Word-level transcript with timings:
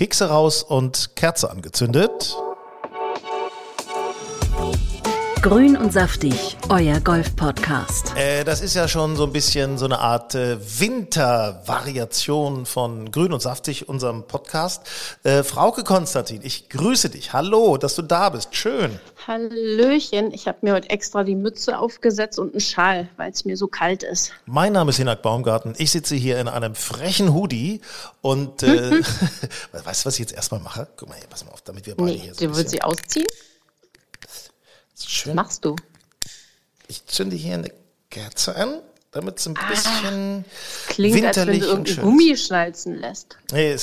Kekse 0.00 0.30
raus 0.30 0.62
und 0.62 1.14
Kerze 1.14 1.50
angezündet. 1.50 2.34
Grün 5.42 5.74
und 5.74 5.90
saftig, 5.90 6.58
euer 6.68 7.00
Golf-Podcast. 7.00 8.14
Äh, 8.14 8.44
das 8.44 8.60
ist 8.60 8.74
ja 8.74 8.86
schon 8.88 9.16
so 9.16 9.24
ein 9.24 9.32
bisschen 9.32 9.78
so 9.78 9.86
eine 9.86 9.98
Art 9.98 10.34
äh, 10.34 10.58
Wintervariation 10.60 12.66
von 12.66 13.10
Grün 13.10 13.32
und 13.32 13.40
saftig, 13.40 13.88
unserem 13.88 14.24
Podcast. 14.24 14.82
Äh, 15.22 15.42
Frauke 15.42 15.82
Konstantin, 15.82 16.40
ich 16.42 16.68
grüße 16.68 17.08
dich. 17.08 17.32
Hallo, 17.32 17.78
dass 17.78 17.94
du 17.94 18.02
da 18.02 18.28
bist. 18.28 18.54
Schön. 18.54 19.00
Hallöchen, 19.26 20.30
ich 20.34 20.46
habe 20.46 20.58
mir 20.60 20.74
heute 20.74 20.90
extra 20.90 21.24
die 21.24 21.36
Mütze 21.36 21.78
aufgesetzt 21.78 22.38
und 22.38 22.52
einen 22.52 22.60
Schal, 22.60 23.08
weil 23.16 23.30
es 23.30 23.46
mir 23.46 23.56
so 23.56 23.66
kalt 23.66 24.02
ist. 24.02 24.32
Mein 24.44 24.74
Name 24.74 24.90
ist 24.90 24.98
Hinak 24.98 25.22
Baumgarten. 25.22 25.72
Ich 25.78 25.90
sitze 25.90 26.16
hier 26.16 26.38
in 26.38 26.48
einem 26.48 26.74
frechen 26.74 27.32
Hoodie 27.32 27.80
und 28.20 28.62
äh, 28.62 28.90
weißt 29.72 30.04
du, 30.04 30.06
was 30.06 30.14
ich 30.14 30.20
jetzt 30.20 30.34
erstmal 30.34 30.60
mache? 30.60 30.86
Guck 30.98 31.08
mal 31.08 31.16
hier, 31.16 31.28
pass 31.28 31.46
mal 31.46 31.52
auf, 31.52 31.62
damit 31.62 31.86
wir 31.86 31.94
beide 31.94 32.10
Nee, 32.10 32.18
hier 32.18 32.34
so 32.34 32.44
ein 32.44 32.50
du 32.50 32.56
willst 32.58 32.72
sie 32.72 32.82
ausziehen? 32.82 33.24
Schön. 35.08 35.30
Was 35.36 35.44
machst 35.44 35.64
du? 35.64 35.76
Ich 36.88 37.06
zünde 37.06 37.36
hier 37.36 37.54
eine 37.54 37.72
Kerze 38.10 38.56
an, 38.56 38.80
damit 39.12 39.38
es 39.38 39.46
ein 39.46 39.54
bisschen 39.54 40.44
Ah, 40.44 40.50
Klingt, 40.88 41.24
als 41.24 41.36
wenn 41.36 41.46
winterlich 41.48 41.60
du 41.62 41.66
irgendwie 41.68 41.94
Gummi 41.96 42.36
schnalzen 42.36 42.96
lässt. 42.96 43.36
ist. 43.52 43.52
Nee, 43.52 43.76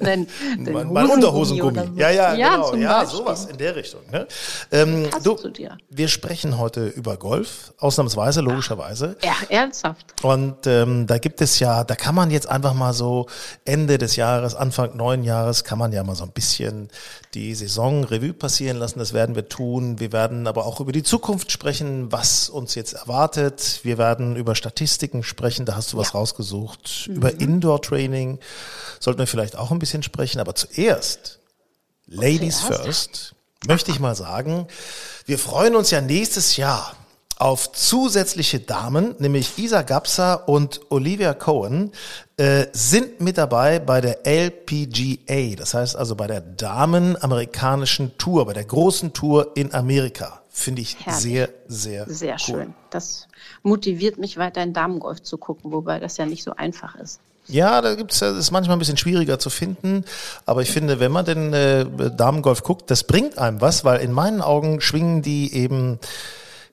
dein 0.00 0.26
mein, 0.58 0.92
mein 0.92 1.08
Hosengummi 1.08 1.12
Unterhosengummi. 1.12 1.78
so. 1.78 1.92
Ja, 2.00 2.10
ja, 2.10 2.34
genau. 2.34 2.74
Ja, 2.74 3.00
Beispiel. 3.00 3.18
sowas 3.18 3.46
in 3.46 3.56
der 3.56 3.76
Richtung. 3.76 4.00
Ne? 4.10 4.26
Ähm, 4.72 5.08
du, 5.22 5.34
zu 5.34 5.50
dir. 5.50 5.76
wir 5.90 6.08
sprechen 6.08 6.58
heute 6.58 6.86
über 6.88 7.16
Golf, 7.16 7.72
ausnahmsweise, 7.78 8.40
logischerweise. 8.40 9.16
Ja, 9.22 9.34
ernsthaft. 9.48 10.14
Und 10.24 10.66
ähm, 10.66 11.06
da 11.06 11.18
gibt 11.18 11.40
es 11.40 11.58
ja, 11.60 11.84
da 11.84 11.94
kann 11.94 12.14
man 12.14 12.30
jetzt 12.30 12.48
einfach 12.48 12.74
mal 12.74 12.92
so 12.92 13.26
Ende 13.64 13.98
des 13.98 14.16
Jahres, 14.16 14.54
Anfang 14.54 14.96
neuen 14.96 15.22
Jahres, 15.24 15.62
kann 15.62 15.78
man 15.78 15.92
ja 15.92 16.02
mal 16.02 16.16
so 16.16 16.24
ein 16.24 16.32
bisschen 16.32 16.88
die 17.34 17.54
Saison 17.54 18.04
Revue 18.04 18.32
passieren 18.32 18.78
lassen. 18.78 18.98
Das 18.98 19.12
werden 19.12 19.34
wir 19.34 19.48
tun. 19.48 20.00
Wir 20.00 20.12
werden 20.12 20.46
aber 20.46 20.66
auch 20.66 20.80
über 20.80 20.92
die 20.92 21.02
Zukunft 21.02 21.52
sprechen, 21.52 22.10
was 22.10 22.48
uns 22.48 22.74
jetzt 22.74 22.94
erwartet. 22.94 23.80
Wir 23.82 23.98
werden 23.98 24.36
über 24.36 24.54
Statistiken 24.54 25.22
sprechen. 25.22 25.66
Da 25.66 25.76
hast 25.76 25.92
du 25.92 25.98
was 25.98 26.14
rausgesucht. 26.14 27.06
Über 27.08 27.38
Indoor-Training 27.40 28.38
sollten 29.00 29.18
wir 29.18 29.26
vielleicht 29.26 29.56
auch 29.56 29.70
ein 29.70 29.78
bisschen 29.78 30.02
sprechen. 30.02 30.40
Aber 30.40 30.54
zuerst, 30.54 31.38
Ladies 32.06 32.60
Zuerst? 32.60 32.82
first, 32.82 33.34
möchte 33.66 33.90
ich 33.90 34.00
mal 34.00 34.14
sagen, 34.14 34.66
wir 35.26 35.38
freuen 35.38 35.76
uns 35.76 35.90
ja 35.90 36.00
nächstes 36.00 36.56
Jahr 36.56 36.96
auf 37.38 37.72
zusätzliche 37.72 38.60
Damen, 38.60 39.14
nämlich 39.18 39.58
Isa 39.58 39.82
Gapsa 39.82 40.34
und 40.34 40.80
Olivia 40.90 41.34
Cohen, 41.34 41.92
äh, 42.36 42.66
sind 42.72 43.20
mit 43.20 43.38
dabei 43.38 43.78
bei 43.78 44.00
der 44.00 44.26
LPGA, 44.26 45.56
das 45.56 45.74
heißt 45.74 45.96
also 45.96 46.16
bei 46.16 46.26
der 46.26 46.40
Damen-amerikanischen 46.40 48.18
Tour, 48.18 48.46
bei 48.46 48.52
der 48.54 48.64
großen 48.64 49.12
Tour 49.12 49.52
in 49.54 49.72
Amerika. 49.72 50.42
Finde 50.50 50.82
ich 50.82 50.96
Herrlich. 50.98 51.22
sehr, 51.22 51.48
sehr, 51.68 52.06
Sehr 52.08 52.32
cool. 52.32 52.38
schön. 52.38 52.74
Das 52.90 53.28
motiviert 53.62 54.18
mich 54.18 54.36
weiter 54.36 54.62
in 54.62 54.72
Damengolf 54.72 55.22
zu 55.22 55.38
gucken, 55.38 55.70
wobei 55.70 56.00
das 56.00 56.16
ja 56.16 56.26
nicht 56.26 56.42
so 56.42 56.54
einfach 56.56 56.96
ist. 56.96 57.20
Ja, 57.46 57.80
da 57.80 57.94
gibt's, 57.94 58.18
das 58.18 58.36
ist 58.36 58.50
manchmal 58.50 58.76
ein 58.76 58.78
bisschen 58.78 58.98
schwieriger 58.98 59.38
zu 59.38 59.48
finden, 59.48 60.04
aber 60.44 60.60
ich 60.60 60.70
finde, 60.70 61.00
wenn 61.00 61.12
man 61.12 61.24
den 61.24 61.54
äh, 61.54 61.86
Damengolf 62.10 62.62
guckt, 62.62 62.90
das 62.90 63.04
bringt 63.04 63.38
einem 63.38 63.60
was, 63.60 63.84
weil 63.84 64.00
in 64.00 64.12
meinen 64.12 64.42
Augen 64.42 64.80
schwingen 64.80 65.22
die 65.22 65.54
eben 65.54 65.98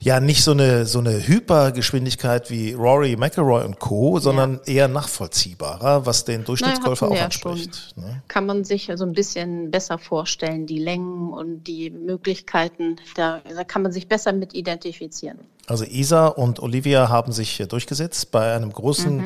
ja 0.06 0.20
nicht 0.20 0.44
so 0.44 0.52
eine 0.52 0.86
so 0.86 1.00
eine 1.00 1.28
Hypergeschwindigkeit 1.28 2.52
wie 2.52 2.74
Rory 2.74 3.16
McIlroy 3.18 3.66
und 3.66 3.80
Co, 3.80 4.20
sondern 4.20 4.60
eher 4.68 4.88
nachvollziehbarer, 4.88 6.06
was 6.06 6.26
den 6.26 6.46
Durchschnittsgolfer 6.46 7.08
Naja, 7.08 7.16
auch 7.16 7.20
ja 7.20 7.26
anspricht. 7.26 7.98
Ne? 7.98 8.22
Kann 8.28 8.46
man 8.46 8.64
sich 8.64 8.92
so 8.96 9.04
ein 9.04 9.14
bisschen 9.14 9.72
besser 9.72 9.98
vorstellen, 9.98 10.68
die 10.68 10.78
Längen 10.78 11.34
und 11.34 11.64
die 11.64 11.90
Möglichkeiten. 11.90 12.98
Da, 13.16 13.42
da 13.50 13.64
kann 13.64 13.82
man 13.82 13.92
sich 13.92 14.08
besser 14.08 14.32
mit 14.32 14.54
identifizieren. 14.54 15.40
Also 15.68 15.84
Isa 15.84 16.28
und 16.28 16.59
Olivia 16.62 17.09
haben 17.09 17.31
sich 17.31 17.59
äh, 17.59 17.66
durchgesetzt 17.66 18.30
bei 18.31 18.53
einem 18.53 18.72
großen, 18.72 19.18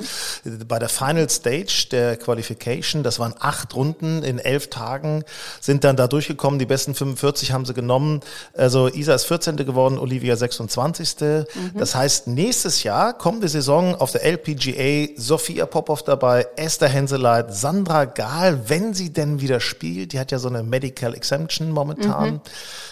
Mhm. 0.45 0.67
bei 0.67 0.79
der 0.79 0.87
Final 0.87 1.29
Stage 1.29 1.87
der 1.91 2.15
Qualification. 2.15 3.03
Das 3.03 3.19
waren 3.19 3.33
acht 3.39 3.75
Runden 3.75 4.23
in 4.23 4.39
elf 4.39 4.69
Tagen, 4.69 5.23
sind 5.59 5.83
dann 5.83 5.97
da 5.97 6.07
durchgekommen. 6.07 6.57
Die 6.59 6.65
besten 6.65 6.95
45 6.95 7.51
haben 7.51 7.65
sie 7.65 7.73
genommen. 7.73 8.21
Also 8.55 8.87
Isa 8.87 9.13
ist 9.15 9.25
14. 9.25 9.57
geworden, 9.65 9.97
Olivia 9.97 10.35
26. 10.37 11.15
Mhm. 11.19 11.45
Das 11.77 11.95
heißt, 11.95 12.27
nächstes 12.27 12.83
Jahr, 12.83 13.13
kommende 13.17 13.49
Saison 13.49 13.95
auf 13.95 14.11
der 14.11 14.23
LPGA, 14.23 15.13
Sophia 15.17 15.65
Popov 15.65 16.03
dabei, 16.03 16.47
Esther 16.55 16.87
Henseleit, 16.89 17.53
Sandra 17.53 18.05
Gahl, 18.05 18.69
wenn 18.69 18.93
sie 18.93 19.11
denn 19.11 19.41
wieder 19.41 19.59
spielt. 19.59 20.13
Die 20.13 20.19
hat 20.19 20.31
ja 20.31 20.39
so 20.39 20.47
eine 20.47 20.63
Medical 20.63 21.13
Exemption 21.13 21.71
momentan. 21.71 22.33
Mhm. 22.35 22.41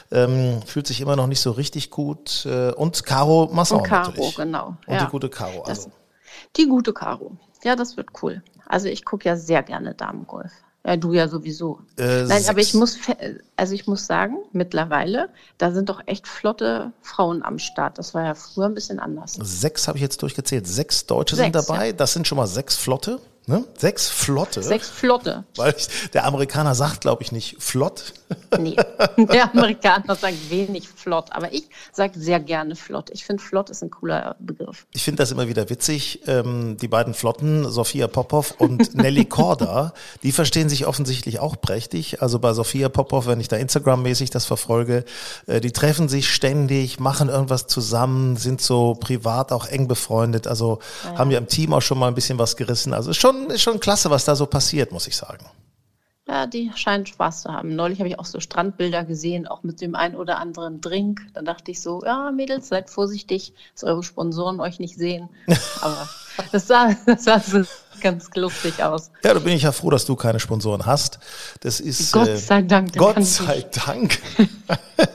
Ähm, 0.10 0.62
fühlt 0.66 0.88
sich 0.88 1.02
immer 1.02 1.18
noch 1.18 1.28
nicht 1.28 1.42
so 1.42 1.52
richtig 1.52 1.90
gut. 1.92 2.46
Äh, 2.46 2.72
und 2.72 3.04
Caro 3.04 3.37
Masson 3.46 3.80
Und 3.80 3.84
Caro, 3.88 4.10
natürlich. 4.10 4.36
genau. 4.36 4.68
Und 4.88 4.94
ja. 4.94 5.06
die 5.06 5.12
gute 5.12 5.30
Caro. 5.30 5.64
Das, 5.66 5.80
Also. 5.86 5.92
die 6.58 6.66
gute 6.68 6.94
Caro. 6.94 7.38
Ja, 7.64 7.76
das 7.76 7.96
wird 7.98 8.10
cool. 8.22 8.42
Also 8.66 8.88
ich 8.88 9.06
gucke 9.06 9.30
ja 9.30 9.36
sehr 9.38 9.64
gerne 9.64 9.94
Damengolf. 9.94 10.52
Ja, 10.86 10.96
du 10.96 11.12
ja 11.14 11.28
sowieso. 11.28 11.80
Äh, 11.98 12.24
Nein, 12.24 12.44
aber 12.48 12.62
sechs. 12.62 12.68
ich 12.70 12.74
muss, 12.76 12.98
also 13.58 13.74
ich 13.74 13.88
muss 13.88 14.06
sagen, 14.08 14.38
mittlerweile, 14.54 15.30
da 15.58 15.72
sind 15.72 15.90
doch 15.90 16.02
echt 16.06 16.28
flotte 16.28 16.94
Frauen 17.02 17.44
am 17.44 17.60
Start. 17.60 17.98
Das 17.98 18.14
war 18.14 18.24
ja 18.24 18.36
früher 18.36 18.68
ein 18.68 18.74
bisschen 18.74 19.00
anders. 19.00 19.34
Sechs 19.42 19.88
habe 19.90 19.98
ich 19.98 20.02
jetzt 20.02 20.22
durchgezählt. 20.22 20.66
Sechs 20.66 21.06
Deutsche 21.06 21.36
sind 21.36 21.54
Sechs, 21.54 21.66
dabei. 21.68 21.88
ja. 21.88 21.94
Das 21.94 22.14
sind 22.14 22.26
schon 22.26 22.38
mal 22.38 22.48
sechs 22.48 22.78
Flotte. 22.78 23.20
Ne? 23.50 23.64
Sechs 23.78 24.10
Flotte. 24.10 24.62
Sechs 24.62 24.90
flotte. 24.90 25.46
Weil 25.56 25.74
ich, 25.78 25.88
der 26.12 26.26
Amerikaner 26.26 26.76
sagt, 26.76 27.00
glaube 27.00 27.24
ich, 27.24 27.32
nicht 27.32 27.56
flott. 27.60 28.14
Nee, 28.60 28.76
der 29.18 29.54
Amerikaner 29.54 30.16
sagt 30.16 30.50
wenig 30.50 30.88
flott, 30.88 31.28
aber 31.32 31.54
ich 31.54 31.70
sage 31.92 32.20
sehr 32.20 32.40
gerne 32.40 32.76
flott. 32.76 33.10
Ich 33.12 33.26
finde, 33.26 33.44
flott 33.44 33.70
ist 33.70 33.84
ein 33.84 33.92
cooler 33.92 34.36
Begriff. 34.40 34.86
Ich 34.94 35.04
finde 35.04 35.22
das 35.22 35.32
immer 35.32 35.48
wieder 35.48 35.70
witzig. 35.70 36.22
Ähm, 36.28 36.78
die 36.78 36.88
beiden 36.88 37.14
Flotten, 37.14 37.70
Sophia 37.70 38.08
Popov 38.08 38.56
und 38.58 38.96
Nelly 38.96 39.26
Korda, 39.26 39.94
die 40.24 40.32
verstehen 40.32 40.70
sich 40.70 40.88
offensichtlich 40.88 41.40
auch 41.40 41.60
prächtig. 41.60 42.22
Also 42.22 42.40
bei 42.40 42.54
Sophia 42.54 42.90
Popov, 42.90 43.28
wenn 43.28 43.40
ich 43.40 43.48
da 43.48 43.58
Instagram-mäßig 43.58 44.30
das 44.30 44.46
verfolge, 44.46 45.06
äh, 45.46 45.62
die 45.62 45.72
treffen 45.72 46.10
sich 46.10 46.34
ständig, 46.34 47.00
machen 47.00 47.30
irgendwas 47.30 47.68
zusammen, 47.68 48.38
sind 48.38 48.62
so 48.62 48.96
privat 48.96 49.52
auch 49.52 49.68
eng 49.68 49.88
befreundet. 49.88 50.48
Also 50.48 50.80
haben 51.16 51.32
ja 51.32 51.38
im 51.38 51.48
Team 51.48 51.74
auch 51.74 51.82
schon 51.82 52.00
mal 52.00 52.08
ein 52.08 52.16
bisschen 52.16 52.40
was 52.40 52.56
gerissen. 52.56 52.94
Also 52.94 53.12
ist 53.12 53.18
schon, 53.18 53.37
ist 53.48 53.62
schon 53.62 53.80
klasse, 53.80 54.10
was 54.10 54.26
da 54.26 54.36
so 54.36 54.46
passiert, 54.46 54.92
muss 54.92 55.08
ich 55.08 55.16
sagen. 55.16 55.46
Ja, 56.28 56.46
die 56.46 56.72
scheinen 56.76 57.06
Spaß 57.06 57.44
zu 57.44 57.54
haben. 57.54 57.76
Neulich 57.76 58.00
habe 58.00 58.10
ich 58.10 58.20
auch 58.20 58.26
so 58.26 58.42
Strandbilder 58.42 59.06
gesehen, 59.06 59.48
auch 59.48 59.64
mit 59.64 59.80
dem 59.80 59.96
ein 59.96 60.14
oder 60.14 60.40
anderen 60.40 60.82
Drink. 60.82 61.22
Da 61.34 61.42
dachte 61.42 61.72
ich 61.72 61.82
so, 61.82 62.04
ja, 62.04 62.32
Mädels, 62.32 62.68
seid 62.68 62.90
vorsichtig, 62.90 63.54
dass 63.74 63.86
eure 63.86 64.04
Sponsoren 64.04 64.60
euch 64.60 64.80
nicht 64.80 64.98
sehen. 64.98 65.30
Aber 65.82 66.10
das 66.52 66.68
sah, 66.68 66.96
das 67.06 67.24
sah 67.24 67.40
so 67.40 67.64
ganz 68.02 68.30
lustig 68.36 68.82
aus. 68.84 69.10
Ja, 69.24 69.34
da 69.34 69.40
bin 69.40 69.54
ich 69.54 69.64
ja 69.64 69.72
froh, 69.72 69.90
dass 69.90 70.06
du 70.06 70.16
keine 70.16 70.40
Sponsoren 70.40 70.86
hast. 70.86 71.20
Das 71.62 71.80
ist 71.80 72.12
Gott 72.12 72.28
äh, 72.28 72.38
sei 72.38 72.62
Dank. 72.62 72.96
Gott 72.96 73.24
sei 73.24 73.66
Dank. 73.86 74.20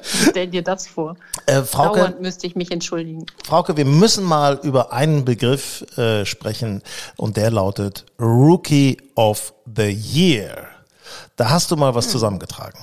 Stell 0.03 0.49
dir 0.49 0.63
das 0.63 0.87
vor. 0.87 1.17
Äh, 1.47 1.63
Frauke, 1.63 2.01
Dauernd 2.01 2.21
müsste 2.21 2.47
ich 2.47 2.57
mich 2.57 2.71
entschuldigen. 2.71 3.27
Frauke, 3.45 3.77
wir 3.77 3.85
müssen 3.85 4.25
mal 4.25 4.59
über 4.63 4.93
einen 4.93 5.25
Begriff 5.25 5.83
äh, 5.97 6.25
sprechen 6.25 6.83
und 7.17 7.37
der 7.37 7.51
lautet 7.51 8.05
Rookie 8.19 8.99
of 9.15 9.55
the 9.77 9.89
Year. 9.89 10.69
Da 11.37 11.51
hast 11.51 11.71
du 11.71 11.77
mal 11.77 11.95
was 11.95 12.09
zusammengetragen. 12.09 12.79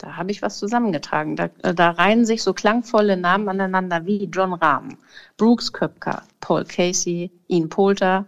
Da 0.00 0.16
habe 0.16 0.30
ich 0.30 0.40
was 0.40 0.58
zusammengetragen. 0.58 1.36
Da, 1.36 1.50
äh, 1.62 1.74
da 1.74 1.90
reihen 1.90 2.24
sich 2.24 2.42
so 2.42 2.54
klangvolle 2.54 3.18
Namen 3.18 3.48
aneinander 3.50 4.06
wie 4.06 4.24
John 4.32 4.54
Rahm, 4.54 4.96
Brooks 5.36 5.72
Köpker, 5.72 6.22
Paul 6.40 6.64
Casey, 6.64 7.30
Ian 7.48 7.68
Poulter, 7.68 8.24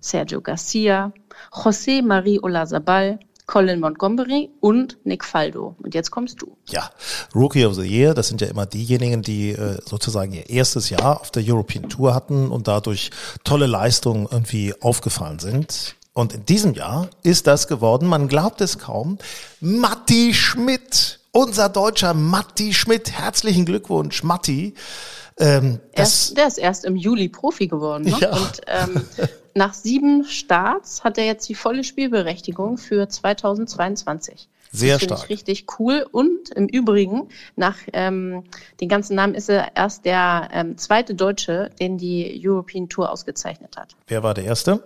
Sergio 0.00 0.42
Garcia, 0.42 1.12
José 1.50 2.02
Marie 2.02 2.38
Olazabal, 2.40 3.18
Colin 3.46 3.80
Montgomery 3.80 4.50
und 4.60 4.98
Nick 5.04 5.24
Faldo. 5.24 5.76
Und 5.82 5.94
jetzt 5.94 6.10
kommst 6.10 6.42
du. 6.42 6.56
Ja, 6.68 6.90
Rookie 7.34 7.64
of 7.64 7.74
the 7.74 7.86
Year, 7.86 8.12
das 8.12 8.28
sind 8.28 8.42
ja 8.42 8.48
immer 8.48 8.66
diejenigen, 8.66 9.22
die 9.22 9.52
äh, 9.52 9.78
sozusagen 9.84 10.32
ihr 10.34 10.48
erstes 10.50 10.90
Jahr 10.90 11.22
auf 11.22 11.30
der 11.30 11.42
European 11.46 11.88
Tour 11.88 12.14
hatten 12.14 12.50
und 12.50 12.68
dadurch 12.68 13.10
tolle 13.44 13.66
Leistungen 13.66 14.28
irgendwie 14.30 14.74
aufgefallen 14.82 15.38
sind. 15.38 15.96
Und 16.14 16.32
in 16.32 16.46
diesem 16.46 16.74
Jahr 16.74 17.08
ist 17.24 17.48
das 17.48 17.66
geworden, 17.66 18.06
man 18.06 18.28
glaubt 18.28 18.60
es 18.60 18.78
kaum, 18.78 19.18
Matti 19.60 20.32
Schmidt, 20.32 21.18
unser 21.32 21.68
deutscher 21.68 22.14
Matti 22.14 22.72
Schmidt. 22.72 23.10
Herzlichen 23.10 23.66
Glückwunsch, 23.66 24.22
Matti. 24.22 24.74
Ähm, 25.38 25.80
erst, 25.90 26.38
der 26.38 26.46
ist 26.46 26.58
erst 26.58 26.84
im 26.84 26.94
Juli 26.94 27.28
Profi 27.28 27.66
geworden. 27.66 28.04
Ne? 28.04 28.16
Ja. 28.20 28.30
Und 28.30 28.60
ähm, 28.68 29.04
nach 29.54 29.74
sieben 29.74 30.24
Starts 30.24 31.02
hat 31.02 31.18
er 31.18 31.26
jetzt 31.26 31.48
die 31.48 31.56
volle 31.56 31.82
Spielberechtigung 31.82 32.78
für 32.78 33.08
2022. 33.08 34.48
Sehr 34.70 34.94
das 34.94 35.02
stark. 35.02 35.24
Ich 35.24 35.30
richtig 35.30 35.66
cool. 35.80 36.06
Und 36.12 36.50
im 36.50 36.68
Übrigen, 36.68 37.28
nach 37.56 37.78
ähm, 37.92 38.44
den 38.80 38.88
ganzen 38.88 39.16
Namen 39.16 39.34
ist 39.34 39.48
er 39.48 39.76
erst 39.76 40.04
der 40.04 40.48
ähm, 40.52 40.78
zweite 40.78 41.16
Deutsche, 41.16 41.70
den 41.80 41.98
die 41.98 42.40
European 42.44 42.88
Tour 42.88 43.10
ausgezeichnet 43.10 43.76
hat. 43.76 43.96
Wer 44.06 44.22
war 44.22 44.34
der 44.34 44.44
Erste? 44.44 44.80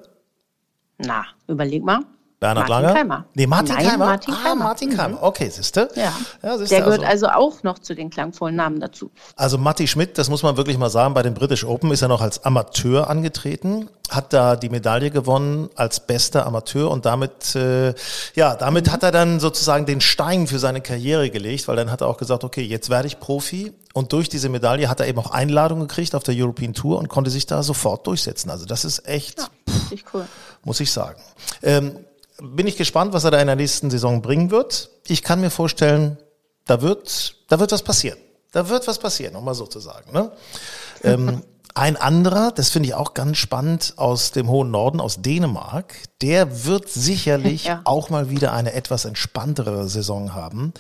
Na, 0.98 1.24
überleg 1.46 1.84
mal. 1.84 2.00
Bernhard 2.40 2.68
Martin 2.68 2.84
Langer? 2.84 2.94
Keimer. 2.94 3.24
Nee, 3.34 3.46
Martin 3.48 3.74
Nein, 3.74 3.86
Keimer. 3.88 4.06
Martin 4.06 4.34
ah, 4.34 4.42
Keimer. 4.42 4.64
Martin 4.64 4.96
Keimer. 4.96 5.22
Okay, 5.22 5.48
siehste. 5.48 5.90
Ja. 5.96 6.12
siehste, 6.56 6.76
Der 6.76 6.84
gehört 6.84 7.04
also 7.04 7.26
auch 7.28 7.64
noch 7.64 7.80
zu 7.80 7.96
den 7.96 8.10
klangvollen 8.10 8.54
Namen 8.54 8.78
dazu. 8.78 9.10
Also 9.34 9.58
Matti 9.58 9.88
Schmidt, 9.88 10.18
das 10.18 10.30
muss 10.30 10.44
man 10.44 10.56
wirklich 10.56 10.78
mal 10.78 10.88
sagen, 10.88 11.14
bei 11.14 11.22
den 11.22 11.34
British 11.34 11.64
Open 11.64 11.90
ist 11.90 12.02
er 12.02 12.08
noch 12.08 12.20
als 12.20 12.44
Amateur 12.44 13.10
angetreten, 13.10 13.88
hat 14.08 14.32
da 14.32 14.54
die 14.54 14.68
Medaille 14.68 15.10
gewonnen 15.10 15.68
als 15.74 15.98
bester 15.98 16.46
Amateur 16.46 16.90
und 16.92 17.06
damit, 17.06 17.56
äh, 17.56 17.92
ja, 18.34 18.54
damit 18.54 18.92
hat 18.92 19.02
er 19.02 19.10
dann 19.10 19.40
sozusagen 19.40 19.84
den 19.84 20.00
Stein 20.00 20.46
für 20.46 20.60
seine 20.60 20.80
Karriere 20.80 21.30
gelegt, 21.30 21.66
weil 21.66 21.74
dann 21.74 21.90
hat 21.90 22.02
er 22.02 22.06
auch 22.06 22.18
gesagt, 22.18 22.44
okay, 22.44 22.62
jetzt 22.62 22.88
werde 22.88 23.08
ich 23.08 23.18
Profi 23.18 23.72
und 23.94 24.12
durch 24.12 24.28
diese 24.28 24.48
Medaille 24.48 24.88
hat 24.88 25.00
er 25.00 25.08
eben 25.08 25.18
auch 25.18 25.32
Einladungen 25.32 25.88
gekriegt 25.88 26.14
auf 26.14 26.22
der 26.22 26.36
European 26.36 26.72
Tour 26.72 26.98
und 26.98 27.08
konnte 27.08 27.30
sich 27.30 27.46
da 27.46 27.64
sofort 27.64 28.06
durchsetzen. 28.06 28.48
Also 28.48 28.64
das 28.64 28.84
ist 28.84 29.08
echt, 29.08 29.40
Ja, 29.40 29.48
richtig 29.90 30.14
cool. 30.14 30.26
muss 30.64 30.81
ich 30.81 30.90
sagen. 30.93 31.20
Ähm, 31.62 32.05
bin 32.40 32.67
ich 32.67 32.76
gespannt, 32.76 33.12
was 33.12 33.25
er 33.25 33.31
da 33.32 33.40
in 33.40 33.46
der 33.46 33.56
nächsten 33.56 33.90
Saison 33.90 34.23
bringen 34.23 34.50
wird. 34.50 34.90
Ich 35.06 35.23
kann 35.23 35.40
mir 35.40 35.50
vorstellen, 35.50 36.19
da 36.67 36.82
wird, 36.82 37.35
da 37.49 37.58
wird 37.58 37.73
was 37.73 37.82
passieren. 37.82 38.19
Da 38.52 38.69
wird 38.69 38.87
was 38.87 38.99
passieren, 38.99 39.37
um 39.37 39.44
mal 39.44 39.55
so 39.55 39.67
zu 39.67 39.81
sagen. 39.81 40.12
Ne? 40.12 40.31
ähm, 41.05 41.43
ein 41.75 41.96
anderer, 41.96 42.50
das 42.50 42.70
finde 42.70 42.88
ich 42.88 42.94
auch 42.94 43.14
ganz 43.14 43.38
spannend, 43.38 43.94
aus 43.96 44.32
dem 44.32 44.49
hohen 44.49 44.70
Norden, 44.70 45.00
aus 45.00 45.20
Dänemark, 45.23 45.94
der 46.23 46.64
wird 46.64 46.88
sicherlich 46.88 47.64
Ja. 47.69 47.82
auch 47.84 48.11
mal 48.11 48.31
wieder 48.31 48.52
eine 48.52 48.73
etwas 48.73 49.05
entspanntere 49.05 49.88
Saison 49.88 50.34
haben, 50.34 50.73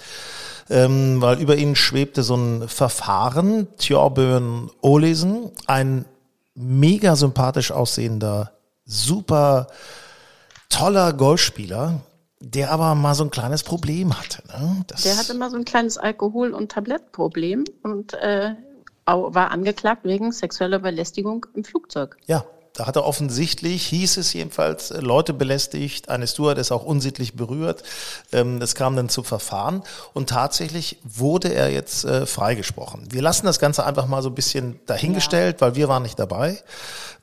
ähm, 0.70 1.20
weil 1.20 1.40
über 1.40 1.56
ihn 1.56 1.76
schwebte 1.76 2.22
so 2.22 2.36
ein 2.36 2.68
Verfahren, 2.68 3.68
Tjorbjörn 3.78 4.70
Olesen, 4.80 5.50
ein 5.66 6.04
mega 6.54 7.14
sympathisch 7.16 7.70
aussehender, 7.70 8.52
super 8.88 9.68
toller 10.68 11.12
Golfspieler, 11.12 12.00
der 12.40 12.72
aber 12.72 12.94
mal 12.94 13.14
so 13.14 13.24
ein 13.24 13.30
kleines 13.30 13.62
Problem 13.62 14.18
hatte. 14.18 14.42
Ne? 14.48 14.84
Der 15.04 15.16
hatte 15.16 15.34
mal 15.34 15.50
so 15.50 15.56
ein 15.56 15.64
kleines 15.64 15.98
Alkohol- 15.98 16.54
und 16.54 16.72
Tablettproblem 16.72 17.64
und 17.82 18.14
äh, 18.14 18.54
war 19.06 19.50
angeklagt 19.50 20.04
wegen 20.04 20.32
sexueller 20.32 20.80
Belästigung 20.80 21.46
im 21.54 21.64
Flugzeug. 21.64 22.16
ja, 22.26 22.44
da 22.78 22.86
hat 22.86 22.94
er 22.94 23.04
offensichtlich, 23.04 23.86
hieß 23.86 24.18
es 24.18 24.32
jedenfalls, 24.32 24.92
äh, 24.92 25.00
Leute 25.00 25.34
belästigt, 25.34 26.08
eine 26.08 26.28
Steward 26.28 26.58
ist 26.58 26.70
auch 26.70 26.84
unsittlich 26.84 27.34
berührt. 27.34 27.82
Ähm, 28.32 28.62
Es 28.62 28.76
kam 28.76 28.94
dann 28.94 29.08
zu 29.08 29.24
Verfahren 29.24 29.82
und 30.14 30.28
tatsächlich 30.28 30.98
wurde 31.02 31.52
er 31.52 31.70
jetzt 31.70 32.04
äh, 32.04 32.24
freigesprochen. 32.24 33.08
Wir 33.10 33.20
lassen 33.20 33.46
das 33.46 33.58
Ganze 33.58 33.84
einfach 33.84 34.06
mal 34.06 34.22
so 34.22 34.28
ein 34.28 34.34
bisschen 34.36 34.78
dahingestellt, 34.86 35.60
weil 35.60 35.74
wir 35.74 35.88
waren 35.88 36.04
nicht 36.04 36.20
dabei, 36.20 36.62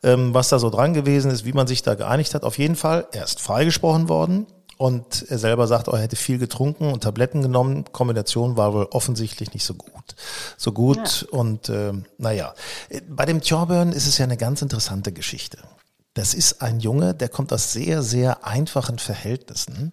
ähm, 0.03 0.33
was 0.33 0.49
da 0.49 0.59
so 0.59 0.69
dran 0.69 0.93
gewesen 0.93 1.31
ist, 1.31 1.45
wie 1.45 1.53
man 1.53 1.67
sich 1.67 1.83
da 1.83 1.95
geeinigt 1.95 2.35
hat. 2.35 2.43
Auf 2.43 2.57
jeden 2.57 2.75
Fall, 2.75 3.07
er 3.13 3.23
ist 3.23 3.39
freigesprochen 3.39 4.09
worden. 4.09 4.47
Und 4.77 5.25
er 5.29 5.37
selber 5.37 5.67
sagt, 5.67 5.87
oh, 5.87 5.93
er 5.93 6.01
hätte 6.01 6.15
viel 6.15 6.37
getrunken 6.37 6.91
und 6.91 7.03
Tabletten 7.03 7.41
genommen. 7.41 7.85
Kombination 7.91 8.57
war 8.57 8.73
wohl 8.73 8.87
offensichtlich 8.91 9.53
nicht 9.53 9.65
so 9.65 9.73
gut. 9.73 10.15
So 10.57 10.71
gut 10.73 11.23
und 11.31 11.69
ähm, 11.69 12.05
naja. 12.17 12.53
Bei 13.09 13.25
dem 13.25 13.41
Thorburn 13.41 13.93
ist 13.93 14.07
es 14.07 14.17
ja 14.17 14.25
eine 14.25 14.37
ganz 14.37 14.61
interessante 14.61 15.13
Geschichte. 15.13 15.59
Das 16.13 16.33
ist 16.33 16.61
ein 16.61 16.79
Junge, 16.79 17.13
der 17.13 17.29
kommt 17.29 17.51
aus 17.51 17.73
sehr, 17.73 18.01
sehr 18.01 18.45
einfachen 18.45 18.99
Verhältnissen 18.99 19.91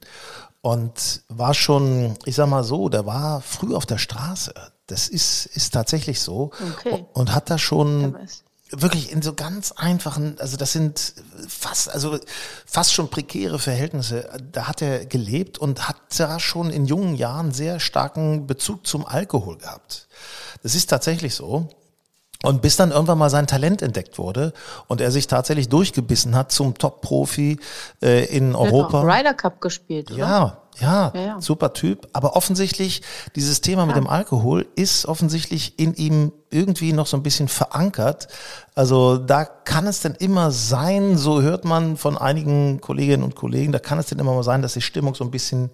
und 0.61 1.23
war 1.29 1.55
schon, 1.55 2.17
ich 2.25 2.37
sag 2.37 2.49
mal 2.49 2.63
so, 2.63 2.89
der 2.89 3.05
war 3.07 3.41
früh 3.41 3.75
auf 3.75 3.87
der 3.87 3.99
Straße. 3.99 4.55
Das 4.87 5.09
ist, 5.09 5.47
ist 5.47 5.75
tatsächlich 5.75 6.21
so. 6.21 6.53
Okay. 6.79 7.05
Und 7.13 7.35
hat 7.35 7.51
da 7.51 7.59
schon. 7.59 8.17
Wirklich 8.73 9.13
in 9.13 9.23
so 9.23 9.35
ganz 9.35 9.73
einfachen, 9.73 10.37
also 10.39 10.57
das 10.57 10.73
sind 10.73 11.15
fast, 11.47 11.91
also 11.91 12.19
fast 12.67 12.93
schon 12.93 13.11
prekäre 13.11 13.59
Verhältnisse. 13.59 14.29
Da 14.51 14.67
hat 14.67 14.83
er 14.83 15.07
gelebt 15.07 15.59
und 15.59 15.89
hat 15.89 15.97
da 16.17 16.41
schon 16.41 16.71
in 16.71 16.87
jungen 16.87 17.15
Jahren 17.15 17.53
sehr 17.53 17.81
starken 17.81 18.47
Bezug 18.47 18.87
zum 18.87 19.07
Alkohol 19.07 19.59
gehabt. 19.59 20.09
Das 20.63 20.75
ist 20.75 20.87
tatsächlich 20.87 21.35
so. 21.35 21.69
Und 22.45 22.61
bis 22.61 22.77
dann 22.77 22.91
irgendwann 22.91 23.19
mal 23.19 23.31
sein 23.31 23.47
Talent 23.47 23.83
entdeckt 23.83 24.19
wurde 24.19 24.53
und 24.89 25.01
er 25.01 25.13
sich 25.13 25.29
tatsächlich 25.29 25.69
durchgebissen 25.69 26.35
hat 26.35 26.51
zum 26.51 26.77
Top-Profi 26.77 27.59
äh, 28.03 28.25
in 28.37 28.51
Der 28.51 28.61
hat 28.61 28.67
Europa. 28.73 29.01
auch 29.01 29.05
Ryder 29.05 29.35
Cup 29.35 29.61
gespielt, 29.61 30.11
oder? 30.11 30.19
Ja, 30.19 30.59
ja, 30.81 31.13
Ja, 31.15 31.21
ja. 31.21 31.41
super 31.41 31.73
Typ. 31.73 32.09
Aber 32.13 32.35
offensichtlich, 32.35 33.03
dieses 33.37 33.61
Thema 33.61 33.87
mit 33.87 33.95
dem 33.95 34.09
Alkohol 34.09 34.67
ist 34.75 35.07
offensichtlich 35.07 35.79
in 35.79 35.95
ihm 35.95 36.33
irgendwie 36.51 36.93
noch 36.93 37.07
so 37.07 37.17
ein 37.17 37.23
bisschen 37.23 37.47
verankert. 37.47 38.27
Also 38.75 39.19
da 39.19 39.45
kann 39.45 39.87
es 39.87 40.01
denn 40.01 40.15
immer 40.19 40.51
sein, 40.51 41.17
so 41.17 41.43
hört 41.43 41.65
man 41.65 41.97
von 41.97 42.19
einigen 42.19 42.81
Kolleginnen 42.81 43.23
und 43.23 43.37
Kollegen, 43.37 43.71
da 43.71 43.79
kann 43.79 43.99
es 44.01 44.07
denn 44.07 44.19
immer 44.19 44.35
mal 44.35 44.43
sein, 44.43 44.63
dass 44.63 44.73
die 44.73 44.81
Stimmung 44.81 45.15
so 45.15 45.23
ein 45.25 45.31
bisschen 45.31 45.71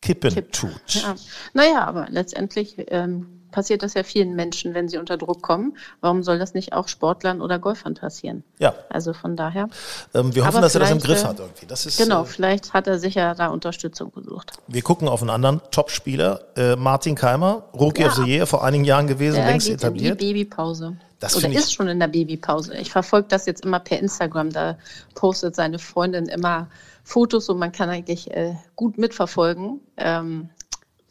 kippen 0.00 0.32
Kippt. 0.34 0.54
tut. 0.54 0.94
Ja. 0.94 1.14
Naja, 1.52 1.84
aber 1.84 2.06
letztendlich 2.10 2.76
ähm, 2.88 3.41
passiert 3.52 3.82
das 3.84 3.94
ja 3.94 4.02
vielen 4.02 4.34
Menschen, 4.34 4.74
wenn 4.74 4.88
sie 4.88 4.98
unter 4.98 5.16
Druck 5.16 5.42
kommen. 5.42 5.76
Warum 6.00 6.22
soll 6.24 6.38
das 6.40 6.54
nicht 6.54 6.72
auch 6.72 6.88
Sportlern 6.88 7.40
oder 7.40 7.60
Golfern 7.60 7.94
passieren? 7.94 8.42
Ja, 8.58 8.74
Also 8.88 9.12
von 9.12 9.36
daher. 9.36 9.68
ähm, 10.14 10.34
wir 10.34 10.44
hoffen, 10.46 10.60
dass 10.62 10.74
er 10.74 10.80
das 10.80 10.90
im 10.90 10.98
Griff 10.98 11.22
äh, 11.22 11.26
hat 11.28 11.38
irgendwie. 11.38 11.66
Das 11.66 11.86
ist, 11.86 11.98
Genau, 11.98 12.22
äh, 12.22 12.26
vielleicht 12.26 12.72
hat 12.72 12.86
er 12.88 12.98
sich 12.98 13.14
ja 13.14 13.34
da 13.34 13.46
Unterstützung 13.48 14.10
gesucht. 14.12 14.52
wir 14.66 14.82
gucken 14.82 15.06
auf 15.08 15.20
einen 15.20 15.30
anderen 15.30 15.60
Top-Spieler, 15.70 16.40
äh, 16.56 16.74
Martin 16.74 17.14
Keimer, 17.14 17.64
Rookie 17.74 18.02
Ja. 18.02 18.08
of 18.08 18.14
the 18.14 18.22
Year, 18.22 18.46
vor 18.48 18.64
einigen 18.64 18.84
Jahren 18.84 19.06
gewesen, 19.06 19.36
Der 19.36 19.46
längst 19.46 19.66
geht 19.68 19.76
etabliert. 19.76 20.12
in 20.20 20.26
die 20.26 20.32
Babypause. 20.34 20.96
Das 21.20 21.36
Oder 21.36 21.50
ist 21.50 21.72
schon 21.72 21.86
in 21.86 22.00
der 22.00 22.08
Babypause. 22.08 22.74
Ich 22.78 22.90
verfolge 22.90 23.28
das 23.28 23.46
jetzt 23.46 23.64
immer 23.64 23.78
per 23.78 24.00
Instagram. 24.00 24.50
Da 24.50 24.76
postet 25.14 25.54
seine 25.54 25.78
Freundin 25.78 26.26
immer 26.26 26.66
Fotos 27.04 27.48
und 27.48 27.58
man 27.58 27.70
kann 27.70 27.88
eigentlich 27.88 28.28
äh, 28.32 28.54
gut 28.74 28.98
mitverfolgen, 28.98 29.80
ähm, 29.96 30.50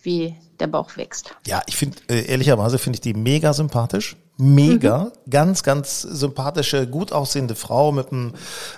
wie 0.03 0.36
der 0.60 0.67
Bauch 0.67 0.96
wächst. 0.98 1.36
Ja, 1.48 1.62
ich 1.67 1.75
finde, 1.75 1.98
äh, 2.10 2.25
ehrlicherweise 2.25 2.77
finde 2.77 2.98
ich 2.98 3.01
die 3.01 3.13
mega 3.13 3.53
sympathisch. 3.53 4.15
Mega, 4.38 5.12
ganz, 5.29 5.62
ganz 5.62 6.01
sympathische, 6.01 6.88
gut 6.88 7.12
aussehende 7.12 7.53
Frau 7.53 7.91
mit 7.91 8.12
einem, 8.12 8.34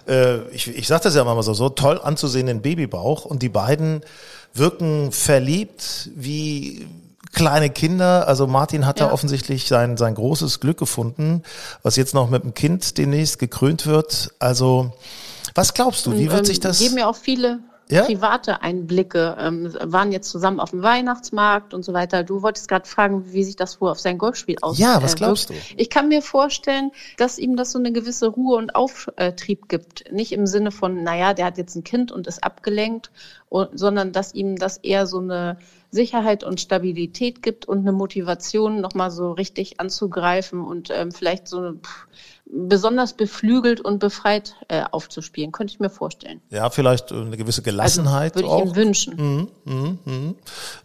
äh, 0.07 0.41
ich, 0.49 0.67
ich 0.67 0.87
sag 0.87 1.03
das 1.03 1.15
ja 1.15 1.23
mal 1.23 1.41
so, 1.41 1.53
so 1.53 1.69
toll 1.69 2.01
anzusehenden 2.03 2.61
Babybauch 2.61 3.23
und 3.23 3.41
die 3.41 3.49
beiden 3.49 4.01
wirken 4.53 5.11
verliebt 5.13 6.09
wie 6.15 6.85
kleine 7.31 7.69
Kinder. 7.69 8.27
Also 8.27 8.45
Martin 8.45 8.85
hat 8.85 8.99
da 8.99 9.05
Ja. 9.07 9.11
offensichtlich 9.13 9.67
sein, 9.67 9.95
sein 9.95 10.15
großes 10.15 10.59
Glück 10.59 10.77
gefunden, 10.77 11.43
was 11.81 11.95
jetzt 11.95 12.13
noch 12.13 12.29
mit 12.29 12.43
dem 12.43 12.53
Kind 12.53 12.97
demnächst 12.97 13.39
gekrönt 13.39 13.85
wird. 13.85 14.33
Also, 14.39 14.91
was 15.55 15.73
glaubst 15.73 16.05
du, 16.05 16.11
wie 16.17 16.29
wird 16.29 16.39
Ähm, 16.39 16.45
sich 16.45 16.59
das? 16.59 16.79
Geben 16.79 16.97
ja 16.97 17.07
auch 17.07 17.15
viele 17.15 17.59
Ja? 17.93 18.03
private 18.03 18.61
Einblicke. 18.61 19.37
Ähm, 19.39 19.73
waren 19.81 20.11
jetzt 20.11 20.29
zusammen 20.29 20.59
auf 20.59 20.71
dem 20.71 20.83
Weihnachtsmarkt 20.83 21.73
und 21.73 21.83
so 21.83 21.93
weiter. 21.93 22.23
Du 22.23 22.41
wolltest 22.41 22.67
gerade 22.67 22.87
fragen, 22.87 23.31
wie 23.31 23.43
sich 23.43 23.55
das 23.55 23.79
wohl 23.79 23.89
auf 23.89 23.99
sein 23.99 24.17
Golfspiel 24.17 24.57
auswirkt. 24.61 24.79
Ja, 24.79 25.01
was 25.01 25.15
glaubst 25.15 25.49
du? 25.49 25.53
Ich 25.77 25.89
kann 25.89 26.09
mir 26.09 26.21
vorstellen, 26.21 26.91
dass 27.17 27.37
ihm 27.37 27.55
das 27.55 27.71
so 27.71 27.79
eine 27.79 27.91
gewisse 27.91 28.27
Ruhe 28.27 28.57
und 28.57 28.75
Auftrieb 28.75 29.69
gibt. 29.69 30.11
Nicht 30.11 30.31
im 30.31 30.47
Sinne 30.47 30.71
von, 30.71 31.03
naja, 31.03 31.33
der 31.33 31.45
hat 31.45 31.57
jetzt 31.57 31.75
ein 31.75 31.83
Kind 31.83 32.11
und 32.11 32.27
ist 32.27 32.43
abgelenkt, 32.43 33.11
sondern 33.73 34.11
dass 34.11 34.33
ihm 34.33 34.55
das 34.55 34.77
eher 34.77 35.05
so 35.07 35.19
eine 35.19 35.57
Sicherheit 35.93 36.43
und 36.43 36.59
Stabilität 36.59 37.43
gibt 37.43 37.67
und 37.67 37.79
eine 37.79 37.91
Motivation, 37.91 38.81
nochmal 38.81 39.11
so 39.11 39.31
richtig 39.31 39.79
anzugreifen 39.79 40.61
und 40.61 40.89
ähm, 40.91 41.11
vielleicht 41.11 41.47
so 41.47 41.59
eine, 41.59 41.73
pff, 41.73 42.07
besonders 42.55 43.13
beflügelt 43.13 43.81
und 43.81 43.99
befreit 43.99 44.55
äh, 44.67 44.83
aufzuspielen. 44.91 45.51
Könnte 45.51 45.73
ich 45.73 45.79
mir 45.79 45.89
vorstellen. 45.89 46.41
ja, 46.49 46.69
vielleicht 46.69 47.11
äh, 47.11 47.15
eine 47.15 47.35
gewisse 47.37 47.61
Also, 47.61 47.71
Gelassenheit 47.71 48.35
würde 48.35 48.47
ich 48.47 48.53
auch. 48.53 48.65
ihm 48.65 48.75
wünschen. 48.75 49.47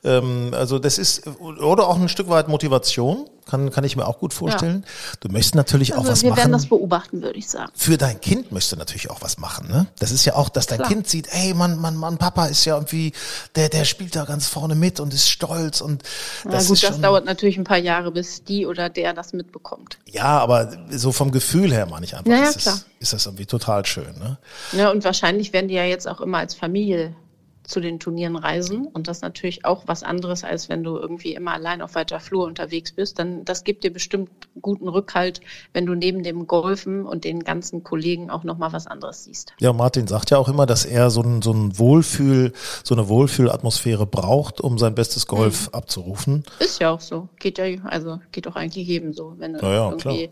Ähm, 0.05 0.51
also 0.55 0.79
das 0.79 0.99
ist 0.99 1.27
oder 1.51 1.89
auch 1.89 1.97
ein 1.99 2.09
Stück 2.09 2.29
weit 2.29 2.49
Motivation, 2.49 3.29
kann, 3.49 3.71
kann 3.71 3.83
ich 3.83 3.97
mir 3.97 4.07
auch 4.07 4.19
gut 4.19 4.33
vorstellen. 4.33 4.85
Du 5.21 5.29
möchtest 5.29 5.57
natürlich 5.57 5.95
auch 5.95 5.99
Also 5.99 6.13
was 6.13 6.23
wir 6.23 6.31
machen. 6.31 6.39
werden 6.39 6.53
das 6.53 6.67
beobachten, 6.67 7.23
würde 7.23 7.39
ich 7.39 7.49
sagen. 7.49 7.73
für 7.75 7.97
dein 7.97 8.21
Kind 8.21 8.53
möchtest 8.53 8.73
du 8.73 8.77
natürlich 8.77 9.11
auch 9.11 9.21
was 9.23 9.39
machen, 9.39 9.69
ne? 9.69 9.87
Das 9.99 10.13
ist 10.13 10.25
ja 10.25 10.35
auch, 10.37 10.49
dass 10.49 10.67
dein 10.67 10.79
Klar. 10.79 10.89
Kind 10.89 11.09
sieht, 11.09 11.29
ey, 11.33 11.55
Mann, 11.55 11.81
Mann, 11.81 11.97
Mann, 11.97 12.19
Papa 12.19 12.47
ist 12.47 12.65
ja 12.65 12.75
irgendwie, 12.77 13.13
der, 13.57 13.69
der 13.69 13.85
spielt 13.85 14.15
da 14.15 14.25
ganz 14.25 14.47
vorne 14.47 14.75
mit 14.77 15.01
und 15.01 15.13
ist 15.13 15.29
stolz 15.29 15.81
und 15.81 16.03
Na 16.45 16.53
das 16.53 16.67
gut, 16.69 16.75
ist 16.75 16.85
das 16.85 16.91
schon, 16.95 17.03
dauert 17.03 17.25
natürlich 17.25 17.57
ein 17.59 17.65
paar 17.65 17.79
Jahre, 17.79 18.13
bis 18.13 18.45
die 18.45 18.67
oder 18.67 18.89
der 18.89 19.15
das 19.15 19.33
mitbekommt. 19.33 19.99
ja, 20.07 20.39
aber 20.39 20.71
so 20.91 21.11
vom 21.13 21.31
Gefühl 21.33 21.73
her 21.73 21.87
meine 21.87 22.05
ich 22.05 22.15
einfach, 22.17 22.31
Ja, 22.31 22.39
ja, 22.45 22.49
ist, 22.51 22.67
das, 22.67 22.87
ist 23.01 23.13
das 23.13 23.27
irgendwie 23.27 23.47
total 23.47 23.85
schön, 23.87 24.19
ne? 24.19 24.39
Ja, 24.73 24.91
und 24.91 25.03
wahrscheinlich 25.05 25.53
werden 25.53 25.69
die 25.69 25.75
ja 25.75 25.85
jetzt 25.85 26.07
auch 26.07 26.21
immer 26.21 26.39
als 26.39 26.55
Familie 26.55 27.15
zu 27.69 27.81
den 27.81 28.01
Turnieren 28.01 28.37
reisen. 28.37 28.87
Und 28.87 29.09
das 29.09 29.19
ist 29.19 29.23
natürlich 29.23 29.65
auch 29.65 29.83
was 29.87 30.03
anderes, 30.03 30.43
als 30.43 30.69
wenn 30.69 30.83
du 30.83 30.97
irgendwie 30.97 31.35
immer 31.35 31.53
allein 31.53 31.83
auf 31.83 31.95
weiter 31.95 32.19
Flur 32.19 32.47
unterwegs 32.47 32.93
bist. 32.93 33.19
Dann, 33.19 33.45
das 33.45 33.63
gibt 33.63 33.85
dir 33.85 33.93
bestimmt 33.93 34.31
guten 34.61 34.89
Rückhalt, 34.89 35.41
wenn 35.75 35.85
du 35.85 35.95
neben 35.95 36.23
dem 36.23 36.47
Golfen 36.47 37.05
und 37.05 37.25
den 37.25 37.45
ganzen 37.45 37.85
Kollegen 37.85 38.31
auch 38.31 38.43
nochmal 38.43 38.73
was 38.73 38.87
anderes 38.87 39.25
siehst. 39.25 39.53
Ja, 39.61 39.73
Martin 39.73 40.07
sagt 40.07 40.31
ja 40.31 40.39
auch 40.39 40.49
immer, 40.49 40.65
dass 40.65 40.87
er 40.87 41.11
so 41.11 41.21
ein, 41.21 41.43
so 41.43 41.53
ein 41.53 41.79
Wohlfühl, 41.79 42.53
so 42.83 42.95
eine 42.95 43.09
Wohlfühlatmosphäre 43.09 44.07
braucht, 44.07 44.61
um 44.61 44.79
sein 44.79 44.95
bestes 44.95 45.27
Golf 45.27 45.69
abzurufen. 45.73 46.45
Ist 46.61 46.81
ja 46.81 46.91
auch 46.91 47.01
so. 47.01 47.29
Geht 47.39 47.59
ja, 47.59 47.67
also 47.85 48.19
geht 48.33 48.47
doch 48.47 48.57
eigentlich 48.57 48.89
jedem 48.89 49.13
so. 49.13 49.35
Wenn 49.37 49.53
du 49.53 49.61
Ja, 49.61 49.73
ja, 49.73 49.91
irgendwie 49.91 50.31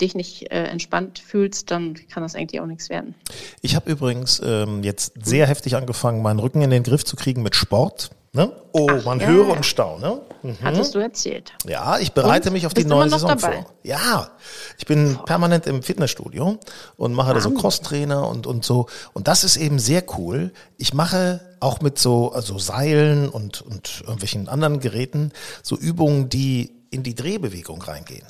dich 0.00 0.14
nicht 0.14 0.50
äh, 0.50 0.64
entspannt 0.64 1.18
fühlst, 1.18 1.70
dann 1.70 1.94
kann 2.10 2.22
das 2.22 2.34
eigentlich 2.34 2.60
auch 2.60 2.66
nichts 2.66 2.88
werden. 2.88 3.14
Ich 3.62 3.76
habe 3.76 3.90
übrigens 3.90 4.40
ähm, 4.44 4.82
jetzt 4.82 5.12
sehr 5.24 5.46
heftig 5.46 5.76
angefangen, 5.76 6.22
meinen 6.22 6.38
Rücken 6.38 6.62
in 6.62 6.70
den 6.70 6.82
Griff 6.82 7.04
zu 7.04 7.16
kriegen 7.16 7.42
mit 7.42 7.54
Sport. 7.54 8.10
Ne? 8.32 8.52
Oh, 8.70 8.88
man 9.04 9.18
ja. 9.18 9.26
höre 9.26 9.48
und 9.48 9.66
staune. 9.66 10.20
Mhm. 10.42 10.56
Hattest 10.62 10.94
du 10.94 11.00
erzählt. 11.00 11.52
Ja, 11.66 11.98
ich 11.98 12.12
bereite 12.12 12.48
Und? 12.48 12.52
mich 12.52 12.64
auf 12.64 12.74
die 12.74 12.84
neue 12.84 13.10
Saison 13.10 13.30
dabei? 13.30 13.62
vor. 13.62 13.72
Ja, 13.82 14.30
ich 14.78 14.86
bin 14.86 15.18
permanent 15.26 15.66
im 15.66 15.82
Fitnessstudio 15.82 16.58
und 16.96 17.12
mache 17.12 17.34
da 17.34 17.40
so 17.40 17.48
Wahnsinn. 17.48 17.60
Crosstrainer 17.60 18.28
und, 18.28 18.46
und 18.46 18.64
so. 18.64 18.86
Und 19.14 19.26
das 19.26 19.42
ist 19.42 19.56
eben 19.56 19.80
sehr 19.80 20.04
cool. 20.16 20.52
Ich 20.76 20.94
mache 20.94 21.40
auch 21.58 21.80
mit 21.80 21.98
so 21.98 22.30
also 22.30 22.56
Seilen 22.58 23.28
und, 23.28 23.62
und 23.62 24.02
irgendwelchen 24.02 24.48
anderen 24.48 24.78
Geräten 24.78 25.32
so 25.64 25.76
Übungen, 25.76 26.28
die 26.28 26.70
in 26.90 27.02
die 27.02 27.16
Drehbewegung 27.16 27.82
reingehen. 27.82 28.26